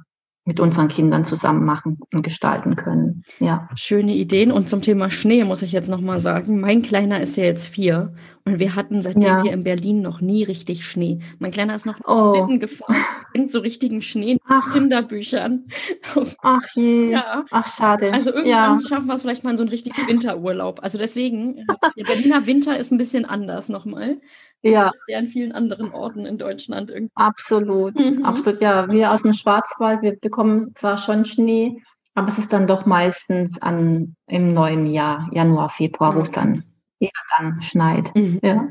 [0.48, 3.22] mit unseren Kindern zusammen machen und gestalten können.
[3.38, 3.68] Ja.
[3.74, 4.50] Schöne Ideen.
[4.50, 6.58] Und zum Thema Schnee muss ich jetzt nochmal sagen.
[6.58, 8.14] Mein Kleiner ist ja jetzt vier
[8.46, 9.42] und wir hatten seitdem ja.
[9.42, 11.18] hier in Berlin noch nie richtig Schnee.
[11.38, 12.46] Mein Kleiner ist noch oh.
[12.46, 12.96] gefahren
[13.34, 14.72] in so richtigen Schnee Ach.
[14.72, 15.66] Kinderbüchern.
[16.42, 17.10] Ach je.
[17.10, 17.44] Ja.
[17.50, 18.10] Ach schade.
[18.10, 18.88] Also irgendwann ja.
[18.88, 20.80] schaffen wir es vielleicht mal in so einen richtigen Winterurlaub.
[20.82, 21.56] Also deswegen,
[21.98, 24.16] der Berliner Winter ist ein bisschen anders nochmal.
[24.62, 24.90] Ja.
[25.08, 27.12] Der in vielen anderen Orten in Deutschland irgendwie.
[27.14, 28.24] Absolut, mhm.
[28.24, 28.60] absolut.
[28.60, 31.80] Ja, wir aus dem Schwarzwald, wir bekommen zwar schon Schnee,
[32.14, 36.64] aber es ist dann doch meistens an, im neuen Jahr, Januar, Februar, wo es dann
[36.98, 38.14] eher dann schneit.
[38.14, 38.40] Mhm.
[38.42, 38.68] Ja.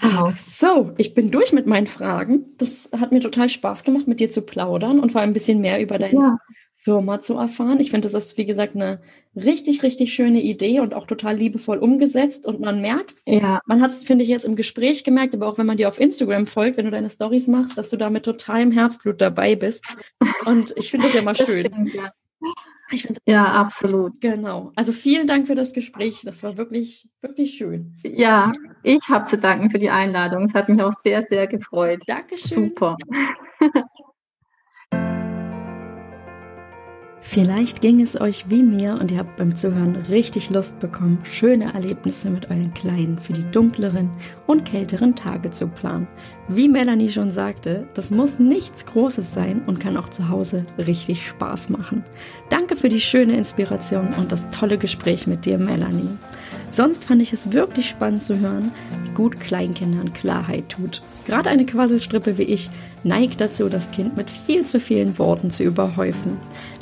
[0.00, 0.32] Genau.
[0.36, 2.56] So, ich bin durch mit meinen Fragen.
[2.58, 5.60] Das hat mir total Spaß gemacht, mit dir zu plaudern und vor allem ein bisschen
[5.60, 6.36] mehr über deine ja.
[6.82, 7.78] Firma zu erfahren.
[7.78, 9.00] Ich finde, das ist, wie gesagt, eine
[9.36, 12.44] richtig, richtig schöne Idee und auch total liebevoll umgesetzt.
[12.44, 13.60] Und man merkt, ja.
[13.66, 16.00] man hat es, finde ich, jetzt im Gespräch gemerkt, aber auch wenn man dir auf
[16.00, 19.84] Instagram folgt, wenn du deine Stories machst, dass du da mit totalem Herzblut dabei bist.
[20.44, 21.66] Und ich finde das ja mal schön.
[21.66, 22.12] Stimmt, ja.
[22.90, 24.20] Ich find, ja, absolut.
[24.20, 24.72] Genau.
[24.74, 26.22] Also vielen Dank für das Gespräch.
[26.24, 27.96] Das war wirklich, wirklich schön.
[28.02, 28.52] Ja,
[28.82, 30.44] ich habe zu danken für die Einladung.
[30.44, 32.02] Es hat mich auch sehr, sehr gefreut.
[32.06, 32.70] Dankeschön.
[32.70, 32.96] Super.
[37.24, 41.72] Vielleicht ging es euch wie mir und ihr habt beim Zuhören richtig Lust bekommen, schöne
[41.72, 44.10] Erlebnisse mit euren Kleinen für die dunkleren
[44.48, 46.08] und kälteren Tage zu planen.
[46.48, 51.24] Wie Melanie schon sagte, das muss nichts Großes sein und kann auch zu Hause richtig
[51.26, 52.04] Spaß machen.
[52.50, 56.10] Danke für die schöne Inspiration und das tolle Gespräch mit dir, Melanie.
[56.72, 58.72] Sonst fand ich es wirklich spannend zu hören,
[59.04, 61.02] wie gut Kleinkindern Klarheit tut.
[61.26, 62.68] Gerade eine Quasselstrippe wie ich
[63.04, 66.38] neigt dazu, das Kind mit viel zu vielen Worten zu überhäufen.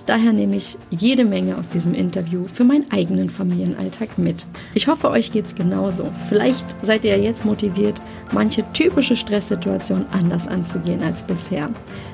[0.06, 4.46] Daher nehme ich jede Menge aus diesem Interview für meinen eigenen Familienalltag mit.
[4.74, 6.10] Ich hoffe, euch geht es genauso.
[6.28, 8.00] Vielleicht seid ihr jetzt motiviert,
[8.32, 11.66] manche typische Stresssituation anders anzugehen als bisher.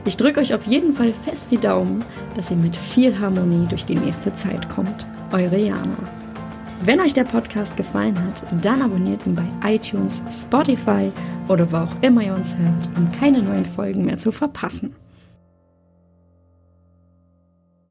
[0.05, 3.85] Ich drücke euch auf jeden Fall fest die Daumen, dass ihr mit viel Harmonie durch
[3.85, 5.07] die nächste Zeit kommt.
[5.33, 5.97] Eure Jana.
[6.83, 11.11] Wenn euch der Podcast gefallen hat, dann abonniert ihn bei iTunes, Spotify
[11.49, 14.95] oder wo auch immer ihr uns hört, um keine neuen Folgen mehr zu verpassen.